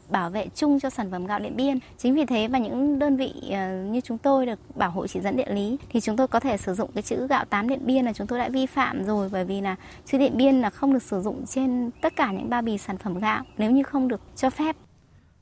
bảo 0.10 0.30
vệ 0.30 0.48
chung 0.56 0.80
cho 0.80 0.90
sản 0.90 1.12
phẩm 1.12 1.26
gạo 1.26 1.40
Điện 1.40 1.56
Biên. 1.56 1.80
Chính 1.98 2.16
vì 2.16 2.26
thế 2.26 2.48
mà 2.48 2.60
những 2.60 3.00
đơn 3.00 3.18
vị 3.18 3.34
ờ, 3.52 3.84
như 3.84 4.02
chúng 4.02 4.18
tôi 4.18 4.46
được 4.46 4.60
bảo 4.76 4.92
hộ 4.92 5.08
chỉ 5.08 5.20
dẫn 5.20 5.36
địa 5.36 5.54
lý 5.54 5.78
thì 5.90 6.02
chúng 6.02 6.18
tôi 6.18 6.28
có 6.28 6.40
thể 6.40 6.58
sử 6.58 6.74
dụng 6.74 6.92
cái 6.94 7.04
chữ 7.04 7.28
gạo 7.28 7.46
8 7.46 7.70
Điện 7.70 7.86
Biên 7.86 8.06
là 8.06 8.14
chúng 8.14 8.28
tôi 8.28 8.40
đã 8.40 8.50
vi 8.50 8.66
phạm 8.66 9.04
rồi 9.04 9.30
bởi 9.32 9.46
vì 9.46 9.62
là 9.62 9.76
chữ 10.06 10.18
Điện 10.18 10.38
Biên 10.38 10.62
là 10.62 10.70
không 10.70 10.94
được 10.94 11.04
sử 11.04 11.22
dụng 11.22 11.46
trên 11.46 11.90
tất 12.02 12.16
cả 12.16 12.32
những 12.32 12.50
bao 12.50 12.62
bì 12.62 12.78
sản 12.78 12.98
phẩm 12.98 13.20
gạo 13.20 13.44
nếu 13.58 13.72
như 13.72 13.84
không 13.84 14.08
được 14.08 14.22
cho 14.36 14.50
phép. 14.50 14.76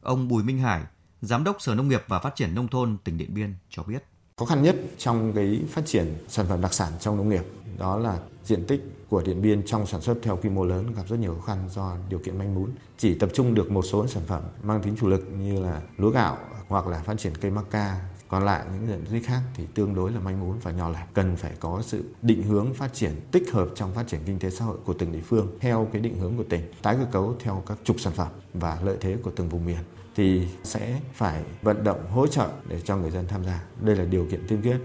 Ông 0.02 0.28
Bùi 0.28 0.44
Minh 0.44 0.60
Hải, 0.60 0.82
Giám 1.22 1.44
đốc 1.44 1.62
Sở 1.62 1.76
Nông 1.76 1.88
nghiệp 1.88 2.04
và 2.08 2.20
Phát 2.20 2.36
triển 2.36 2.56
Nông 2.56 2.68
thôn 2.68 2.98
tỉnh 3.04 3.18
Điện 3.18 3.34
Biên 3.34 3.54
cho 3.70 3.84
biết. 3.84 4.04
Khó 4.42 4.46
khăn 4.46 4.64
nhất 4.64 4.76
trong 4.98 5.34
cái 5.34 5.62
phát 5.70 5.86
triển 5.86 6.16
sản 6.28 6.46
phẩm 6.50 6.62
đặc 6.62 6.74
sản 6.74 6.94
trong 7.00 7.18
nông 7.18 7.30
nghiệp 7.30 7.44
đó 7.78 7.98
là 7.98 8.20
diện 8.46 8.66
tích 8.68 8.82
của 9.10 9.22
Điện 9.22 9.42
Biên 9.42 9.62
trong 9.66 9.88
sản 9.88 10.02
xuất 10.02 10.18
theo 10.22 10.38
quy 10.38 10.50
mô 10.50 10.66
lớn 10.66 10.94
gặp 10.96 11.04
rất 11.10 11.20
nhiều 11.20 11.36
khó 11.36 11.42
khăn 11.42 11.70
do 11.72 11.96
điều 12.10 12.20
kiện 12.20 12.38
manh 12.38 12.56
mún. 12.56 12.70
Chỉ 12.98 13.16
tập 13.16 13.30
trung 13.34 13.54
được 13.54 13.72
một 13.72 13.82
số 13.82 14.08
sản 14.08 14.24
phẩm 14.28 14.42
mang 14.64 14.82
tính 14.82 14.96
chủ 15.00 15.08
lực 15.08 15.28
như 15.40 15.60
là 15.64 15.82
lúa 15.98 16.10
gạo 16.10 16.38
hoặc 16.68 16.88
là 16.88 17.00
phát 17.00 17.20
triển 17.20 17.34
cây 17.42 17.52
maca. 17.52 18.02
Còn 18.28 18.46
lại 18.46 18.66
những 18.74 18.88
diện 18.88 19.06
tích 19.12 19.28
khác 19.28 19.42
thì 19.56 19.66
tương 19.74 19.96
đối 19.96 20.12
là 20.12 20.20
manh 20.20 20.40
mún 20.40 20.58
và 20.64 20.72
nhỏ 20.72 20.90
lẻ. 20.90 21.08
Cần 21.14 21.36
phải 21.36 21.52
có 21.60 21.82
sự 21.86 22.04
định 22.22 22.44
hướng 22.44 22.74
phát 22.74 22.94
triển 22.94 23.12
tích 23.32 23.52
hợp 23.52 23.70
trong 23.76 23.94
phát 23.94 24.08
triển 24.08 24.20
kinh 24.26 24.40
tế 24.40 24.50
xã 24.50 24.66
hội 24.66 24.78
của 24.86 24.94
từng 24.94 25.12
địa 25.12 25.22
phương 25.22 25.48
theo 25.60 25.88
cái 25.94 26.02
định 26.02 26.20
hướng 26.20 26.38
của 26.38 26.46
tỉnh, 26.50 26.62
tái 26.82 26.96
cơ 26.96 27.06
cấu 27.12 27.36
theo 27.40 27.64
các 27.68 27.78
trục 27.84 28.00
sản 28.00 28.14
phẩm 28.14 28.28
và 28.54 28.80
lợi 28.84 28.98
thế 29.02 29.18
của 29.24 29.32
từng 29.36 29.50
vùng 29.50 29.66
miền 29.66 29.80
thì 30.16 30.48
sẽ 30.64 31.02
phải 31.14 31.44
vận 31.62 31.84
động 31.84 32.12
hỗ 32.12 32.28
trợ 32.28 32.50
để 32.68 32.82
cho 32.82 32.98
người 32.98 33.12
dân 33.12 33.28
tham 33.28 33.46
gia. 33.46 33.64
Đây 33.82 33.96
là 33.96 34.06
điều 34.06 34.28
kiện 34.32 34.48
tiên 34.48 34.62
quyết. 34.62 34.78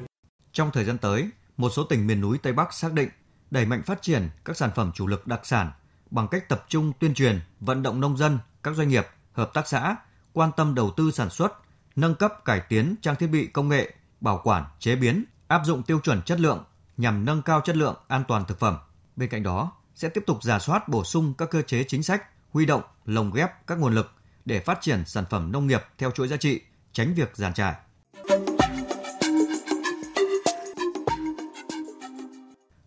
Trong 0.53 0.71
thời 0.73 0.85
gian 0.85 0.99
tới, 0.99 1.31
một 1.57 1.71
số 1.71 1.85
tỉnh 1.85 2.07
miền 2.07 2.21
núi 2.21 2.39
Tây 2.43 2.53
Bắc 2.53 2.75
xác 2.75 2.93
định 2.93 3.09
đẩy 3.51 3.67
mạnh 3.67 3.83
phát 3.83 4.03
triển 4.03 4.29
các 4.45 4.57
sản 4.57 4.71
phẩm 4.75 4.93
chủ 4.95 5.07
lực 5.07 5.27
đặc 5.27 5.41
sản 5.47 5.71
bằng 6.11 6.29
cách 6.29 6.49
tập 6.49 6.65
trung 6.69 6.93
tuyên 6.99 7.15
truyền, 7.15 7.41
vận 7.61 7.83
động 7.83 8.01
nông 8.01 8.17
dân, 8.17 8.39
các 8.63 8.75
doanh 8.77 8.89
nghiệp, 8.89 9.07
hợp 9.33 9.51
tác 9.55 9.69
xã 9.69 9.97
quan 10.33 10.51
tâm 10.57 10.75
đầu 10.75 10.91
tư 10.97 11.11
sản 11.11 11.31
xuất, 11.31 11.53
nâng 11.97 12.15
cấp 12.15 12.45
cải 12.45 12.61
tiến 12.61 12.95
trang 13.01 13.17
thiết 13.17 13.27
bị 13.27 13.47
công 13.47 13.69
nghệ, 13.69 13.95
bảo 14.21 14.41
quản, 14.45 14.65
chế 14.79 14.97
biến, 14.97 15.25
áp 15.49 15.63
dụng 15.65 15.83
tiêu 15.83 16.01
chuẩn 16.01 16.23
chất 16.23 16.41
lượng 16.41 16.65
nhằm 16.97 17.25
nâng 17.25 17.43
cao 17.43 17.61
chất 17.65 17.77
lượng 17.77 17.97
an 18.09 18.25
toàn 18.29 18.45
thực 18.45 18.59
phẩm. 18.59 18.77
Bên 19.17 19.29
cạnh 19.29 19.43
đó, 19.43 19.73
sẽ 19.95 20.09
tiếp 20.09 20.25
tục 20.27 20.43
giả 20.43 20.59
soát 20.59 20.89
bổ 20.89 21.05
sung 21.05 21.35
các 21.39 21.51
cơ 21.51 21.63
chế 21.63 21.85
chính 21.85 22.03
sách, 22.03 22.23
huy 22.53 22.67
động, 22.67 22.83
lồng 23.05 23.33
ghép 23.33 23.67
các 23.67 23.79
nguồn 23.79 23.95
lực 23.95 24.13
để 24.47 24.61
phát 24.61 24.79
triển 24.81 25.05
sản 25.07 25.25
phẩm 25.31 25.53
nông 25.53 25.67
nghiệp 25.67 25.83
theo 25.99 26.11
chuỗi 26.11 26.29
giá 26.29 26.37
trị, 26.37 26.61
tránh 26.93 27.15
việc 27.15 27.37
giàn 27.37 27.55
trải. 27.55 27.75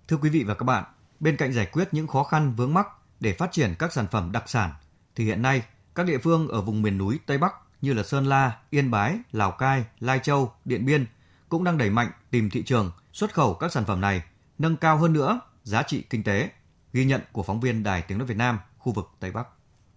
Thưa 0.07 0.17
quý 0.17 0.29
vị 0.29 0.43
và 0.43 0.55
các 0.55 0.63
bạn, 0.63 0.83
bên 1.19 1.37
cạnh 1.37 1.53
giải 1.53 1.65
quyết 1.65 1.87
những 1.91 2.07
khó 2.07 2.23
khăn 2.23 2.53
vướng 2.55 2.73
mắc 2.73 2.87
để 3.19 3.33
phát 3.33 3.51
triển 3.51 3.75
các 3.79 3.93
sản 3.93 4.07
phẩm 4.11 4.31
đặc 4.31 4.43
sản, 4.49 4.71
thì 5.15 5.25
hiện 5.25 5.41
nay 5.41 5.63
các 5.95 6.05
địa 6.05 6.17
phương 6.17 6.47
ở 6.47 6.61
vùng 6.61 6.81
miền 6.81 6.97
núi 6.97 7.19
Tây 7.25 7.37
Bắc 7.37 7.53
như 7.81 7.93
là 7.93 8.03
Sơn 8.03 8.25
La, 8.25 8.57
Yên 8.69 8.91
Bái, 8.91 9.19
Lào 9.31 9.51
Cai, 9.51 9.85
Lai 9.99 10.19
Châu, 10.19 10.53
Điện 10.65 10.85
Biên 10.85 11.05
cũng 11.49 11.63
đang 11.63 11.77
đẩy 11.77 11.89
mạnh 11.89 12.11
tìm 12.31 12.49
thị 12.49 12.63
trường, 12.63 12.91
xuất 13.13 13.33
khẩu 13.33 13.53
các 13.53 13.71
sản 13.71 13.85
phẩm 13.85 14.01
này, 14.01 14.23
nâng 14.57 14.75
cao 14.75 14.97
hơn 14.97 15.13
nữa 15.13 15.39
giá 15.63 15.83
trị 15.83 16.03
kinh 16.09 16.23
tế. 16.23 16.49
Ghi 16.93 17.05
nhận 17.05 17.21
của 17.31 17.43
phóng 17.43 17.59
viên 17.59 17.83
Đài 17.83 18.01
Tiếng 18.01 18.17
nói 18.17 18.27
Việt 18.27 18.37
Nam, 18.37 18.59
khu 18.77 18.91
vực 18.91 19.09
Tây 19.19 19.31
Bắc. 19.31 19.47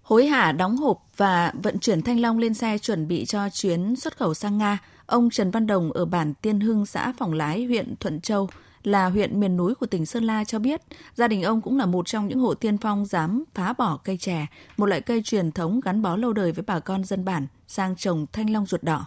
Hối 0.02 0.26
hả 0.26 0.52
đóng 0.52 0.76
hộp 0.76 1.04
và 1.16 1.52
vận 1.62 1.78
chuyển 1.78 2.02
thanh 2.02 2.20
long 2.20 2.38
lên 2.38 2.54
xe 2.54 2.78
chuẩn 2.78 3.08
bị 3.08 3.24
cho 3.24 3.48
chuyến 3.48 3.96
xuất 3.96 4.16
khẩu 4.16 4.34
sang 4.34 4.58
Nga, 4.58 4.78
ông 5.06 5.30
Trần 5.30 5.50
Văn 5.50 5.66
Đồng 5.66 5.92
ở 5.92 6.04
bản 6.04 6.34
Tiên 6.34 6.60
Hưng, 6.60 6.86
xã 6.86 7.12
Phòng 7.18 7.32
Lái, 7.32 7.64
huyện 7.64 7.94
Thuận 8.00 8.20
Châu, 8.20 8.48
là 8.82 9.06
huyện 9.06 9.40
miền 9.40 9.56
núi 9.56 9.74
của 9.74 9.86
tỉnh 9.86 10.06
Sơn 10.06 10.24
La 10.24 10.44
cho 10.44 10.58
biết, 10.58 10.82
gia 11.14 11.28
đình 11.28 11.42
ông 11.42 11.60
cũng 11.60 11.78
là 11.78 11.86
một 11.86 12.06
trong 12.06 12.28
những 12.28 12.38
hộ 12.38 12.54
tiên 12.54 12.78
phong 12.78 13.06
dám 13.06 13.44
phá 13.54 13.72
bỏ 13.72 13.98
cây 14.04 14.16
chè, 14.16 14.46
một 14.76 14.86
loại 14.86 15.00
cây 15.00 15.22
truyền 15.24 15.52
thống 15.52 15.80
gắn 15.80 16.02
bó 16.02 16.16
lâu 16.16 16.32
đời 16.32 16.52
với 16.52 16.64
bà 16.66 16.80
con 16.80 17.04
dân 17.04 17.24
bản, 17.24 17.46
sang 17.68 17.96
trồng 17.96 18.26
thanh 18.32 18.50
long 18.50 18.66
ruột 18.66 18.82
đỏ. 18.82 19.06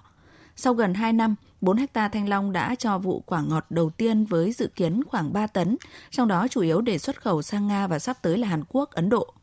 Sau 0.56 0.74
gần 0.74 0.94
2 0.94 1.14
năm, 1.14 1.36
4 1.62 1.78
hecta 1.78 2.08
thanh 2.08 2.30
long 2.30 2.52
đã 2.52 2.76
cho 2.76 2.98
vụ 2.98 3.24
quả 3.26 3.42
ngọt 3.42 3.66
đầu 3.70 3.90
tiên 3.90 4.26
với 4.26 4.52
dự 4.52 4.68
kiến 4.76 5.04
khoảng 5.04 5.34
3 5.34 5.48
tấn, 5.48 5.78
trong 6.12 6.28
đó 6.28 6.48
chủ 6.48 6.62
yếu 6.62 6.82
để 6.82 6.98
xuất 6.98 7.22
khẩu 7.22 7.42
sang 7.42 7.68
Nga 7.68 7.88
và 7.88 8.00
sắp 8.00 8.18
tới 8.22 8.38
là 8.38 8.48
Hàn 8.48 8.64
Quốc, 8.70 8.92
Ấn 8.92 9.10
Độ. 9.10 9.34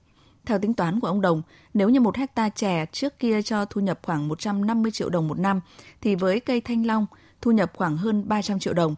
Theo 0.47 0.59
tính 0.59 0.75
toán 0.75 1.01
của 1.01 1.07
ông 1.07 1.21
Đồng, 1.21 1.43
nếu 1.75 1.89
như 1.89 2.01
một 2.01 2.17
hecta 2.17 2.49
chè 2.49 2.87
trước 2.93 3.19
kia 3.19 3.43
cho 3.43 3.65
thu 3.65 3.81
nhập 3.81 4.01
khoảng 4.03 4.29
150 4.29 4.93
triệu 4.93 5.11
đồng 5.11 5.29
một 5.29 5.39
năm, 5.39 5.61
thì 6.01 6.15
với 6.15 6.41
cây 6.41 6.61
thanh 6.61 6.87
long, 6.87 7.07
thu 7.41 7.51
nhập 7.51 7.73
khoảng 7.77 7.97
hơn 7.97 8.29
300 8.29 8.59
triệu 8.59 8.75
đồng. 8.75 8.95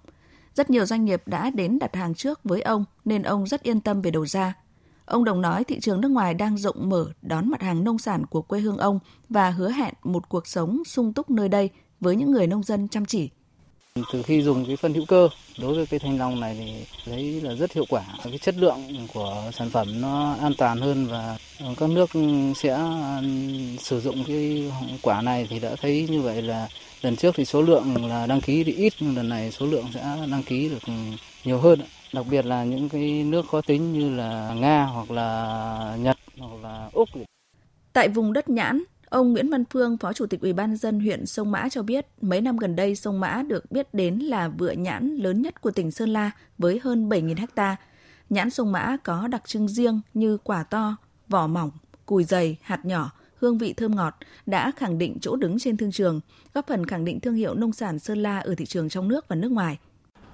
Rất 0.55 0.71
nhiều 0.71 0.87
doanh 0.87 1.05
nghiệp 1.05 1.23
đã 1.27 1.51
đến 1.51 1.79
đặt 1.79 1.97
hàng 1.97 2.15
trước 2.15 2.41
với 2.45 2.63
ông 2.63 2.85
nên 3.05 3.23
ông 3.23 3.47
rất 3.47 3.63
yên 3.63 3.81
tâm 3.81 4.01
về 4.01 4.11
đầu 4.11 4.27
ra. 4.27 4.55
Ông 5.05 5.25
Đồng 5.25 5.41
nói 5.41 5.65
thị 5.65 5.81
trường 5.81 6.01
nước 6.01 6.09
ngoài 6.09 6.35
đang 6.35 6.59
rộng 6.59 6.89
mở 6.89 7.07
đón 7.23 7.51
mặt 7.51 7.63
hàng 7.63 7.85
nông 7.85 7.99
sản 7.99 8.27
của 8.27 8.43
quê 8.43 8.61
hương 8.61 8.77
ông 8.77 8.99
và 9.29 9.51
hứa 9.51 9.71
hẹn 9.71 9.95
một 10.03 10.29
cuộc 10.29 10.47
sống 10.47 10.83
sung 10.85 11.13
túc 11.13 11.31
nơi 11.31 11.49
đây 11.49 11.71
với 12.01 12.17
những 12.17 12.31
người 12.31 12.47
nông 12.47 12.63
dân 12.63 12.89
chăm 12.89 13.05
chỉ. 13.05 13.31
Từ 14.13 14.23
khi 14.23 14.43
dùng 14.43 14.65
cái 14.67 14.77
phân 14.77 14.95
hữu 14.95 15.05
cơ 15.07 15.29
đối 15.59 15.75
với 15.75 15.87
cây 15.87 16.01
thanh 16.01 16.19
long 16.19 16.41
này 16.41 16.57
thì 16.59 16.87
thấy 17.05 17.41
là 17.41 17.55
rất 17.55 17.73
hiệu 17.73 17.85
quả. 17.89 18.03
Cái 18.25 18.39
chất 18.39 18.57
lượng 18.57 19.07
của 19.15 19.51
sản 19.53 19.71
phẩm 19.71 20.01
nó 20.01 20.37
an 20.41 20.53
toàn 20.59 20.81
hơn 20.81 21.07
và 21.07 21.39
các 21.77 21.91
nước 21.91 22.11
sẽ 22.57 22.75
ừ, 23.21 23.27
sử 23.79 24.01
dụng 24.01 24.25
cái 24.27 24.73
quả 25.03 25.21
này 25.23 25.47
thì 25.51 25.59
đã 25.59 25.77
thấy 25.81 26.07
như 26.11 26.21
vậy 26.21 26.43
là 26.43 26.69
lần 27.03 27.17
trước 27.17 27.35
thì 27.37 27.45
số 27.45 27.63
lượng 27.63 28.07
là 28.09 28.27
đăng 28.27 28.41
ký 28.41 28.65
thì 28.65 28.73
ít 28.73 28.93
nhưng 29.01 29.17
lần 29.17 29.29
này 29.29 29.51
số 29.51 29.67
lượng 29.67 29.87
sẽ 29.95 30.01
đăng 30.31 30.43
ký 30.43 30.69
được 30.69 30.93
nhiều 31.45 31.59
hơn. 31.59 31.81
Đặc 32.13 32.27
biệt 32.31 32.47
là 32.47 32.65
những 32.65 32.89
cái 32.89 33.03
nước 33.03 33.49
khó 33.49 33.61
tính 33.61 33.93
như 33.93 34.17
là 34.17 34.55
Nga 34.61 34.85
hoặc 34.85 35.11
là 35.11 35.97
Nhật 35.99 36.17
hoặc 36.39 36.63
là 36.63 36.89
Úc. 36.93 37.09
Tại 37.93 38.09
vùng 38.09 38.33
đất 38.33 38.49
nhãn, 38.49 38.83
Ông 39.15 39.33
Nguyễn 39.33 39.51
Văn 39.51 39.65
Phương, 39.71 39.99
Phó 39.99 40.13
Chủ 40.13 40.27
tịch 40.27 40.41
Ủy 40.41 40.53
ban 40.53 40.77
dân 40.77 41.01
huyện 41.01 41.27
Sông 41.27 41.51
Mã 41.51 41.69
cho 41.69 41.83
biết, 41.83 42.07
mấy 42.21 42.41
năm 42.41 42.57
gần 42.57 42.77
đây 42.77 42.97
Sông 42.97 43.21
Mã 43.21 43.43
được 43.43 43.73
biết 43.73 43.95
đến 43.95 44.19
là 44.19 44.49
vựa 44.49 44.71
nhãn 44.71 45.17
lớn 45.17 45.43
nhất 45.43 45.61
của 45.61 45.71
tỉnh 45.71 45.91
Sơn 45.91 46.09
La 46.09 46.31
với 46.59 46.81
hơn 46.83 47.09
7.000 47.09 47.47
ha. 47.57 47.77
Nhãn 48.31 48.51
Sông 48.51 48.73
Mã 48.73 48.97
có 49.05 49.29
đặc 49.29 49.43
trưng 49.47 49.69
riêng 49.69 50.01
như 50.15 50.39
quả 50.45 50.63
to, 50.63 50.97
vỏ 51.29 51.47
mỏng, 51.47 51.71
cùi 52.07 52.25
dày, 52.25 52.57
hạt 52.63 52.85
nhỏ, 52.85 53.11
hương 53.41 53.59
vị 53.59 53.73
thơm 53.73 53.97
ngọt 53.97 54.15
đã 54.47 54.73
khẳng 54.77 54.99
định 54.99 55.19
chỗ 55.21 55.37
đứng 55.37 55.59
trên 55.59 55.77
thương 55.77 55.93
trường, 55.93 56.21
góp 56.55 56.67
phần 56.67 56.87
khẳng 56.87 57.05
định 57.05 57.21
thương 57.21 57.35
hiệu 57.35 57.55
nông 57.55 57.73
sản 57.73 57.99
Sơn 57.99 58.19
La 58.19 58.39
ở 58.39 58.55
thị 58.55 58.67
trường 58.67 58.89
trong 58.89 59.09
nước 59.09 59.29
và 59.29 59.37
nước 59.37 59.53
ngoài. 59.53 59.79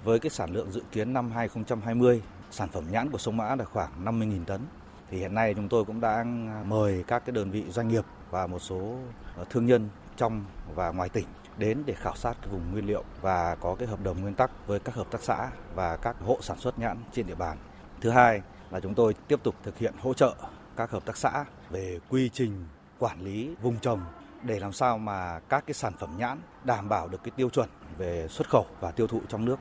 Với 0.03 0.19
cái 0.19 0.29
sản 0.29 0.53
lượng 0.53 0.71
dự 0.71 0.81
kiến 0.91 1.13
năm 1.13 1.31
2020, 1.31 2.21
sản 2.51 2.69
phẩm 2.69 2.83
nhãn 2.91 3.11
của 3.11 3.17
Sông 3.17 3.37
Mã 3.37 3.55
là 3.55 3.65
khoảng 3.65 4.05
50.000 4.05 4.45
tấn. 4.45 4.61
Thì 5.09 5.17
hiện 5.17 5.35
nay 5.35 5.53
chúng 5.53 5.69
tôi 5.69 5.85
cũng 5.85 6.01
đang 6.01 6.49
mời 6.69 7.03
các 7.07 7.25
cái 7.25 7.33
đơn 7.33 7.51
vị 7.51 7.63
doanh 7.69 7.87
nghiệp 7.87 8.05
và 8.31 8.47
một 8.47 8.59
số 8.59 8.97
ờ, 9.35 9.45
thương 9.49 9.65
nhân 9.65 9.89
trong 10.17 10.45
và 10.75 10.91
ngoài 10.91 11.09
tỉnh 11.09 11.25
đến 11.57 11.83
để 11.85 11.93
khảo 11.93 12.15
sát 12.15 12.51
vùng 12.51 12.71
nguyên 12.71 12.85
liệu 12.85 13.03
và 13.21 13.55
có 13.55 13.75
cái 13.75 13.87
hợp 13.87 14.03
đồng 14.03 14.21
nguyên 14.21 14.33
tắc 14.33 14.67
với 14.67 14.79
các 14.79 14.95
hợp 14.95 15.11
tác 15.11 15.23
xã 15.23 15.49
và 15.75 15.97
các 15.97 16.15
hộ 16.19 16.37
sản 16.41 16.57
xuất 16.59 16.79
nhãn 16.79 16.97
trên 17.11 17.27
địa 17.27 17.35
bàn. 17.35 17.57
Thứ 18.01 18.09
hai 18.09 18.41
là 18.71 18.79
chúng 18.79 18.93
tôi 18.93 19.15
tiếp 19.27 19.39
tục 19.43 19.55
thực 19.63 19.77
hiện 19.77 19.93
hỗ 20.01 20.13
trợ 20.13 20.35
các 20.77 20.91
hợp 20.91 21.05
tác 21.05 21.17
xã 21.17 21.45
về 21.69 21.99
quy 22.09 22.29
trình 22.29 22.65
quản 22.99 23.21
lý 23.21 23.55
vùng 23.61 23.79
trồng 23.79 24.01
để 24.43 24.59
làm 24.59 24.73
sao 24.73 24.97
mà 24.97 25.39
các 25.39 25.63
cái 25.67 25.73
sản 25.73 25.93
phẩm 25.99 26.09
nhãn 26.17 26.39
đảm 26.63 26.89
bảo 26.89 27.07
được 27.07 27.23
cái 27.23 27.31
tiêu 27.35 27.49
chuẩn 27.49 27.69
về 27.97 28.27
xuất 28.27 28.49
khẩu 28.49 28.65
và 28.79 28.91
tiêu 28.91 29.07
thụ 29.07 29.21
trong 29.29 29.45
nước. 29.45 29.60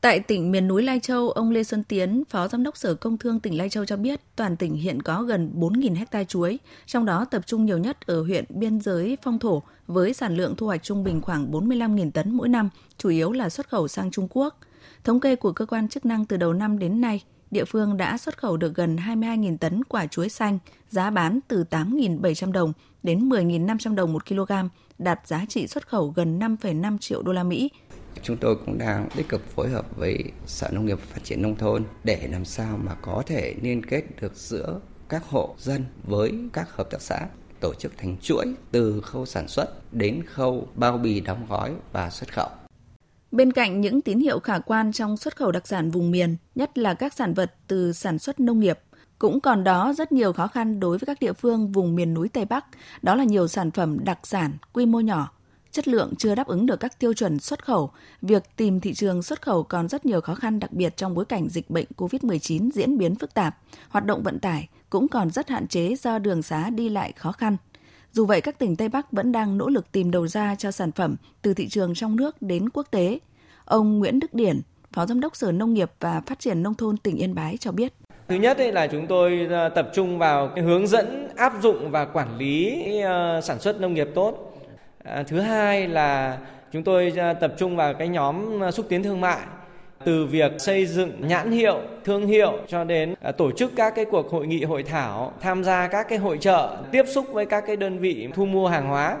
Tại 0.00 0.20
tỉnh 0.20 0.50
miền 0.50 0.68
núi 0.68 0.82
Lai 0.82 1.00
Châu, 1.00 1.30
ông 1.30 1.50
Lê 1.50 1.64
Xuân 1.64 1.84
Tiến, 1.84 2.22
Phó 2.30 2.48
Giám 2.48 2.62
đốc 2.62 2.76
Sở 2.76 2.94
Công 2.94 3.18
Thương 3.18 3.40
tỉnh 3.40 3.58
Lai 3.58 3.68
Châu 3.68 3.84
cho 3.84 3.96
biết 3.96 4.20
toàn 4.36 4.56
tỉnh 4.56 4.74
hiện 4.74 5.02
có 5.02 5.22
gần 5.22 5.52
4.000 5.56 5.94
hecta 5.94 6.24
chuối, 6.24 6.58
trong 6.86 7.04
đó 7.04 7.24
tập 7.24 7.42
trung 7.46 7.64
nhiều 7.64 7.78
nhất 7.78 8.06
ở 8.06 8.22
huyện 8.22 8.44
biên 8.48 8.80
giới 8.80 9.16
Phong 9.22 9.38
Thổ 9.38 9.62
với 9.86 10.12
sản 10.12 10.36
lượng 10.36 10.56
thu 10.56 10.66
hoạch 10.66 10.82
trung 10.82 11.04
bình 11.04 11.20
khoảng 11.20 11.50
45.000 11.52 12.10
tấn 12.10 12.36
mỗi 12.36 12.48
năm, 12.48 12.70
chủ 12.98 13.08
yếu 13.08 13.32
là 13.32 13.48
xuất 13.48 13.68
khẩu 13.68 13.88
sang 13.88 14.10
Trung 14.10 14.28
Quốc. 14.30 14.58
Thống 15.04 15.20
kê 15.20 15.36
của 15.36 15.52
cơ 15.52 15.66
quan 15.66 15.88
chức 15.88 16.06
năng 16.06 16.26
từ 16.26 16.36
đầu 16.36 16.52
năm 16.52 16.78
đến 16.78 17.00
nay, 17.00 17.22
địa 17.50 17.64
phương 17.64 17.96
đã 17.96 18.18
xuất 18.18 18.38
khẩu 18.38 18.56
được 18.56 18.74
gần 18.74 18.96
22.000 18.96 19.58
tấn 19.58 19.84
quả 19.84 20.06
chuối 20.06 20.28
xanh, 20.28 20.58
giá 20.88 21.10
bán 21.10 21.40
từ 21.48 21.64
8.700 21.70 22.52
đồng 22.52 22.72
đến 23.02 23.28
10.500 23.28 23.94
đồng 23.94 24.12
một 24.12 24.26
kg, 24.28 24.52
đạt 24.98 25.26
giá 25.26 25.44
trị 25.48 25.66
xuất 25.66 25.88
khẩu 25.88 26.12
gần 26.16 26.38
5,5 26.38 26.98
triệu 26.98 27.22
đô 27.22 27.32
la 27.32 27.42
Mỹ, 27.42 27.70
Chúng 28.22 28.36
tôi 28.36 28.56
cũng 28.56 28.78
đang 28.78 29.08
tích 29.16 29.28
cực 29.28 29.46
phối 29.54 29.68
hợp 29.68 29.96
với 29.96 30.24
Sở 30.46 30.68
Nông 30.72 30.86
nghiệp 30.86 30.98
Phát 30.98 31.24
triển 31.24 31.42
Nông 31.42 31.56
thôn 31.56 31.84
để 32.04 32.28
làm 32.32 32.44
sao 32.44 32.78
mà 32.84 32.94
có 32.94 33.22
thể 33.26 33.54
liên 33.62 33.86
kết 33.86 34.02
được 34.20 34.36
giữa 34.36 34.80
các 35.08 35.24
hộ 35.24 35.54
dân 35.58 35.84
với 36.04 36.32
các 36.52 36.76
hợp 36.76 36.90
tác 36.90 37.02
xã 37.02 37.26
tổ 37.60 37.74
chức 37.74 37.92
thành 37.98 38.16
chuỗi 38.22 38.46
từ 38.70 39.00
khâu 39.00 39.26
sản 39.26 39.48
xuất 39.48 39.94
đến 39.94 40.22
khâu 40.26 40.68
bao 40.74 40.98
bì 40.98 41.20
đóng 41.20 41.46
gói 41.48 41.72
và 41.92 42.10
xuất 42.10 42.32
khẩu. 42.32 42.48
Bên 43.32 43.52
cạnh 43.52 43.80
những 43.80 44.00
tín 44.00 44.18
hiệu 44.18 44.40
khả 44.40 44.58
quan 44.58 44.92
trong 44.92 45.16
xuất 45.16 45.36
khẩu 45.36 45.52
đặc 45.52 45.68
sản 45.68 45.90
vùng 45.90 46.10
miền, 46.10 46.36
nhất 46.54 46.78
là 46.78 46.94
các 46.94 47.14
sản 47.14 47.34
vật 47.34 47.54
từ 47.66 47.92
sản 47.92 48.18
xuất 48.18 48.40
nông 48.40 48.60
nghiệp, 48.60 48.78
cũng 49.18 49.40
còn 49.40 49.64
đó 49.64 49.92
rất 49.98 50.12
nhiều 50.12 50.32
khó 50.32 50.46
khăn 50.46 50.80
đối 50.80 50.98
với 50.98 51.06
các 51.06 51.20
địa 51.20 51.32
phương 51.32 51.72
vùng 51.72 51.94
miền 51.94 52.14
núi 52.14 52.28
Tây 52.28 52.44
Bắc, 52.44 52.64
đó 53.02 53.14
là 53.14 53.24
nhiều 53.24 53.48
sản 53.48 53.70
phẩm 53.70 54.04
đặc 54.04 54.18
sản 54.22 54.52
quy 54.72 54.86
mô 54.86 55.00
nhỏ 55.00 55.32
chất 55.72 55.88
lượng 55.88 56.14
chưa 56.18 56.34
đáp 56.34 56.46
ứng 56.46 56.66
được 56.66 56.80
các 56.80 56.98
tiêu 56.98 57.12
chuẩn 57.12 57.38
xuất 57.38 57.64
khẩu, 57.64 57.90
việc 58.22 58.42
tìm 58.56 58.80
thị 58.80 58.94
trường 58.94 59.22
xuất 59.22 59.42
khẩu 59.42 59.62
còn 59.62 59.88
rất 59.88 60.06
nhiều 60.06 60.20
khó 60.20 60.34
khăn 60.34 60.60
đặc 60.60 60.72
biệt 60.72 60.96
trong 60.96 61.14
bối 61.14 61.24
cảnh 61.24 61.48
dịch 61.48 61.70
bệnh 61.70 61.86
COVID-19 61.96 62.70
diễn 62.70 62.98
biến 62.98 63.14
phức 63.14 63.34
tạp, 63.34 63.58
hoạt 63.88 64.06
động 64.06 64.22
vận 64.22 64.38
tải 64.38 64.68
cũng 64.90 65.08
còn 65.08 65.30
rất 65.30 65.48
hạn 65.48 65.68
chế 65.68 65.94
do 65.96 66.18
đường 66.18 66.42
xá 66.42 66.70
đi 66.70 66.88
lại 66.88 67.12
khó 67.16 67.32
khăn. 67.32 67.56
Dù 68.12 68.26
vậy, 68.26 68.40
các 68.40 68.58
tỉnh 68.58 68.76
Tây 68.76 68.88
Bắc 68.88 69.12
vẫn 69.12 69.32
đang 69.32 69.58
nỗ 69.58 69.68
lực 69.68 69.92
tìm 69.92 70.10
đầu 70.10 70.28
ra 70.28 70.54
cho 70.54 70.70
sản 70.70 70.92
phẩm 70.92 71.16
từ 71.42 71.54
thị 71.54 71.68
trường 71.68 71.94
trong 71.94 72.16
nước 72.16 72.42
đến 72.42 72.68
quốc 72.68 72.86
tế. 72.90 73.18
Ông 73.64 73.98
Nguyễn 73.98 74.20
Đức 74.20 74.34
Điển, 74.34 74.60
Phó 74.92 75.06
Giám 75.06 75.20
đốc 75.20 75.36
Sở 75.36 75.52
Nông 75.52 75.74
nghiệp 75.74 75.90
và 76.00 76.20
Phát 76.26 76.38
triển 76.38 76.62
Nông 76.62 76.74
thôn 76.74 76.96
tỉnh 76.96 77.16
Yên 77.16 77.34
Bái 77.34 77.56
cho 77.56 77.72
biết. 77.72 77.92
Thứ 78.28 78.36
nhất 78.36 78.58
là 78.60 78.86
chúng 78.86 79.06
tôi 79.06 79.46
ờ, 79.50 79.68
tập 79.68 79.90
trung 79.94 80.18
vào 80.18 80.50
cái 80.54 80.64
hướng 80.64 80.86
dẫn 80.86 81.28
áp 81.36 81.52
dụng 81.62 81.90
và 81.90 82.04
quản 82.04 82.38
lý 82.38 82.84
ờ, 83.00 83.40
sản 83.40 83.60
xuất 83.60 83.80
nông 83.80 83.94
nghiệp 83.94 84.08
tốt 84.14 84.49
À, 85.04 85.22
thứ 85.26 85.40
hai 85.40 85.88
là 85.88 86.38
chúng 86.72 86.82
tôi 86.82 87.12
à, 87.16 87.32
tập 87.32 87.54
trung 87.58 87.76
vào 87.76 87.94
cái 87.94 88.08
nhóm 88.08 88.62
à, 88.62 88.70
xúc 88.70 88.86
tiến 88.88 89.02
thương 89.02 89.20
mại 89.20 89.40
từ 90.04 90.26
việc 90.26 90.52
xây 90.58 90.86
dựng 90.86 91.28
nhãn 91.28 91.50
hiệu, 91.50 91.80
thương 92.04 92.26
hiệu 92.26 92.58
cho 92.68 92.84
đến 92.84 93.14
à, 93.20 93.32
tổ 93.32 93.50
chức 93.52 93.72
các 93.76 93.94
cái 93.96 94.04
cuộc 94.04 94.30
hội 94.30 94.46
nghị 94.46 94.64
hội 94.64 94.82
thảo, 94.82 95.32
tham 95.40 95.64
gia 95.64 95.88
các 95.88 96.06
cái 96.08 96.18
hội 96.18 96.38
trợ, 96.38 96.76
tiếp 96.92 97.04
xúc 97.08 97.26
với 97.32 97.46
các 97.46 97.64
cái 97.66 97.76
đơn 97.76 97.98
vị 97.98 98.28
thu 98.34 98.46
mua 98.46 98.68
hàng 98.68 98.88
hóa. 98.88 99.16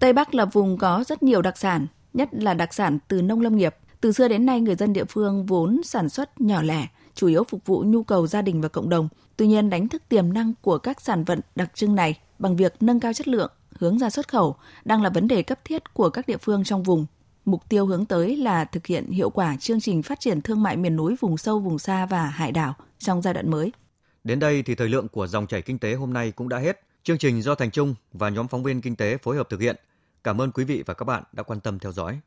Tây 0.00 0.12
Bắc 0.12 0.34
là 0.34 0.44
vùng 0.44 0.78
có 0.78 1.04
rất 1.06 1.22
nhiều 1.22 1.42
đặc 1.42 1.58
sản, 1.58 1.86
nhất 2.12 2.28
là 2.32 2.54
đặc 2.54 2.74
sản 2.74 2.98
từ 3.08 3.22
nông 3.22 3.40
lâm 3.40 3.56
nghiệp. 3.56 3.74
Từ 4.00 4.12
xưa 4.12 4.28
đến 4.28 4.46
nay 4.46 4.60
người 4.60 4.74
dân 4.74 4.92
địa 4.92 5.04
phương 5.04 5.46
vốn 5.46 5.80
sản 5.84 6.08
xuất 6.08 6.40
nhỏ 6.40 6.62
lẻ, 6.62 6.86
chủ 7.14 7.26
yếu 7.26 7.44
phục 7.44 7.66
vụ 7.66 7.84
nhu 7.86 8.02
cầu 8.02 8.26
gia 8.26 8.42
đình 8.42 8.60
và 8.60 8.68
cộng 8.68 8.88
đồng. 8.88 9.08
Tuy 9.36 9.46
nhiên 9.46 9.70
đánh 9.70 9.88
thức 9.88 10.02
tiềm 10.08 10.32
năng 10.32 10.52
của 10.62 10.78
các 10.78 11.00
sản 11.00 11.24
vật 11.24 11.38
đặc 11.54 11.70
trưng 11.74 11.94
này 11.94 12.18
bằng 12.38 12.56
việc 12.56 12.74
nâng 12.80 13.00
cao 13.00 13.12
chất 13.12 13.28
lượng, 13.28 13.50
hướng 13.80 13.98
ra 13.98 14.10
xuất 14.10 14.28
khẩu 14.28 14.56
đang 14.84 15.02
là 15.02 15.10
vấn 15.10 15.28
đề 15.28 15.42
cấp 15.42 15.58
thiết 15.64 15.94
của 15.94 16.10
các 16.10 16.26
địa 16.26 16.36
phương 16.36 16.64
trong 16.64 16.82
vùng. 16.82 17.06
mục 17.44 17.68
tiêu 17.68 17.86
hướng 17.86 18.06
tới 18.06 18.36
là 18.36 18.64
thực 18.64 18.86
hiện 18.86 19.10
hiệu 19.10 19.30
quả 19.30 19.56
chương 19.56 19.80
trình 19.80 20.02
phát 20.02 20.20
triển 20.20 20.40
thương 20.40 20.62
mại 20.62 20.76
miền 20.76 20.96
núi 20.96 21.16
vùng 21.20 21.36
sâu, 21.36 21.58
vùng 21.58 21.78
xa 21.78 22.06
và 22.06 22.26
hải 22.26 22.52
đảo 22.52 22.74
trong 22.98 23.22
giai 23.22 23.34
đoạn 23.34 23.50
mới. 23.50 23.72
Đến 24.24 24.38
đây 24.38 24.62
thì 24.62 24.74
thời 24.74 24.88
lượng 24.88 25.08
của 25.08 25.26
dòng 25.26 25.46
chảy 25.46 25.62
kinh 25.62 25.78
tế 25.78 25.94
hôm 25.94 26.12
nay 26.12 26.32
cũng 26.32 26.48
đã 26.48 26.58
hết. 26.58 26.80
Chương 27.02 27.18
trình 27.18 27.42
do 27.42 27.54
Thành 27.54 27.70
Trung 27.70 27.94
và 28.12 28.28
nhóm 28.28 28.48
phóng 28.48 28.62
viên 28.62 28.80
kinh 28.80 28.96
tế 28.96 29.16
phối 29.16 29.36
hợp 29.36 29.48
thực 29.50 29.60
hiện. 29.60 29.76
Cảm 30.24 30.40
ơn 30.40 30.52
quý 30.52 30.64
vị 30.64 30.82
và 30.86 30.94
các 30.94 31.04
bạn 31.04 31.22
đã 31.32 31.42
quan 31.42 31.60
tâm 31.60 31.78
theo 31.78 31.92
dõi. 31.92 32.20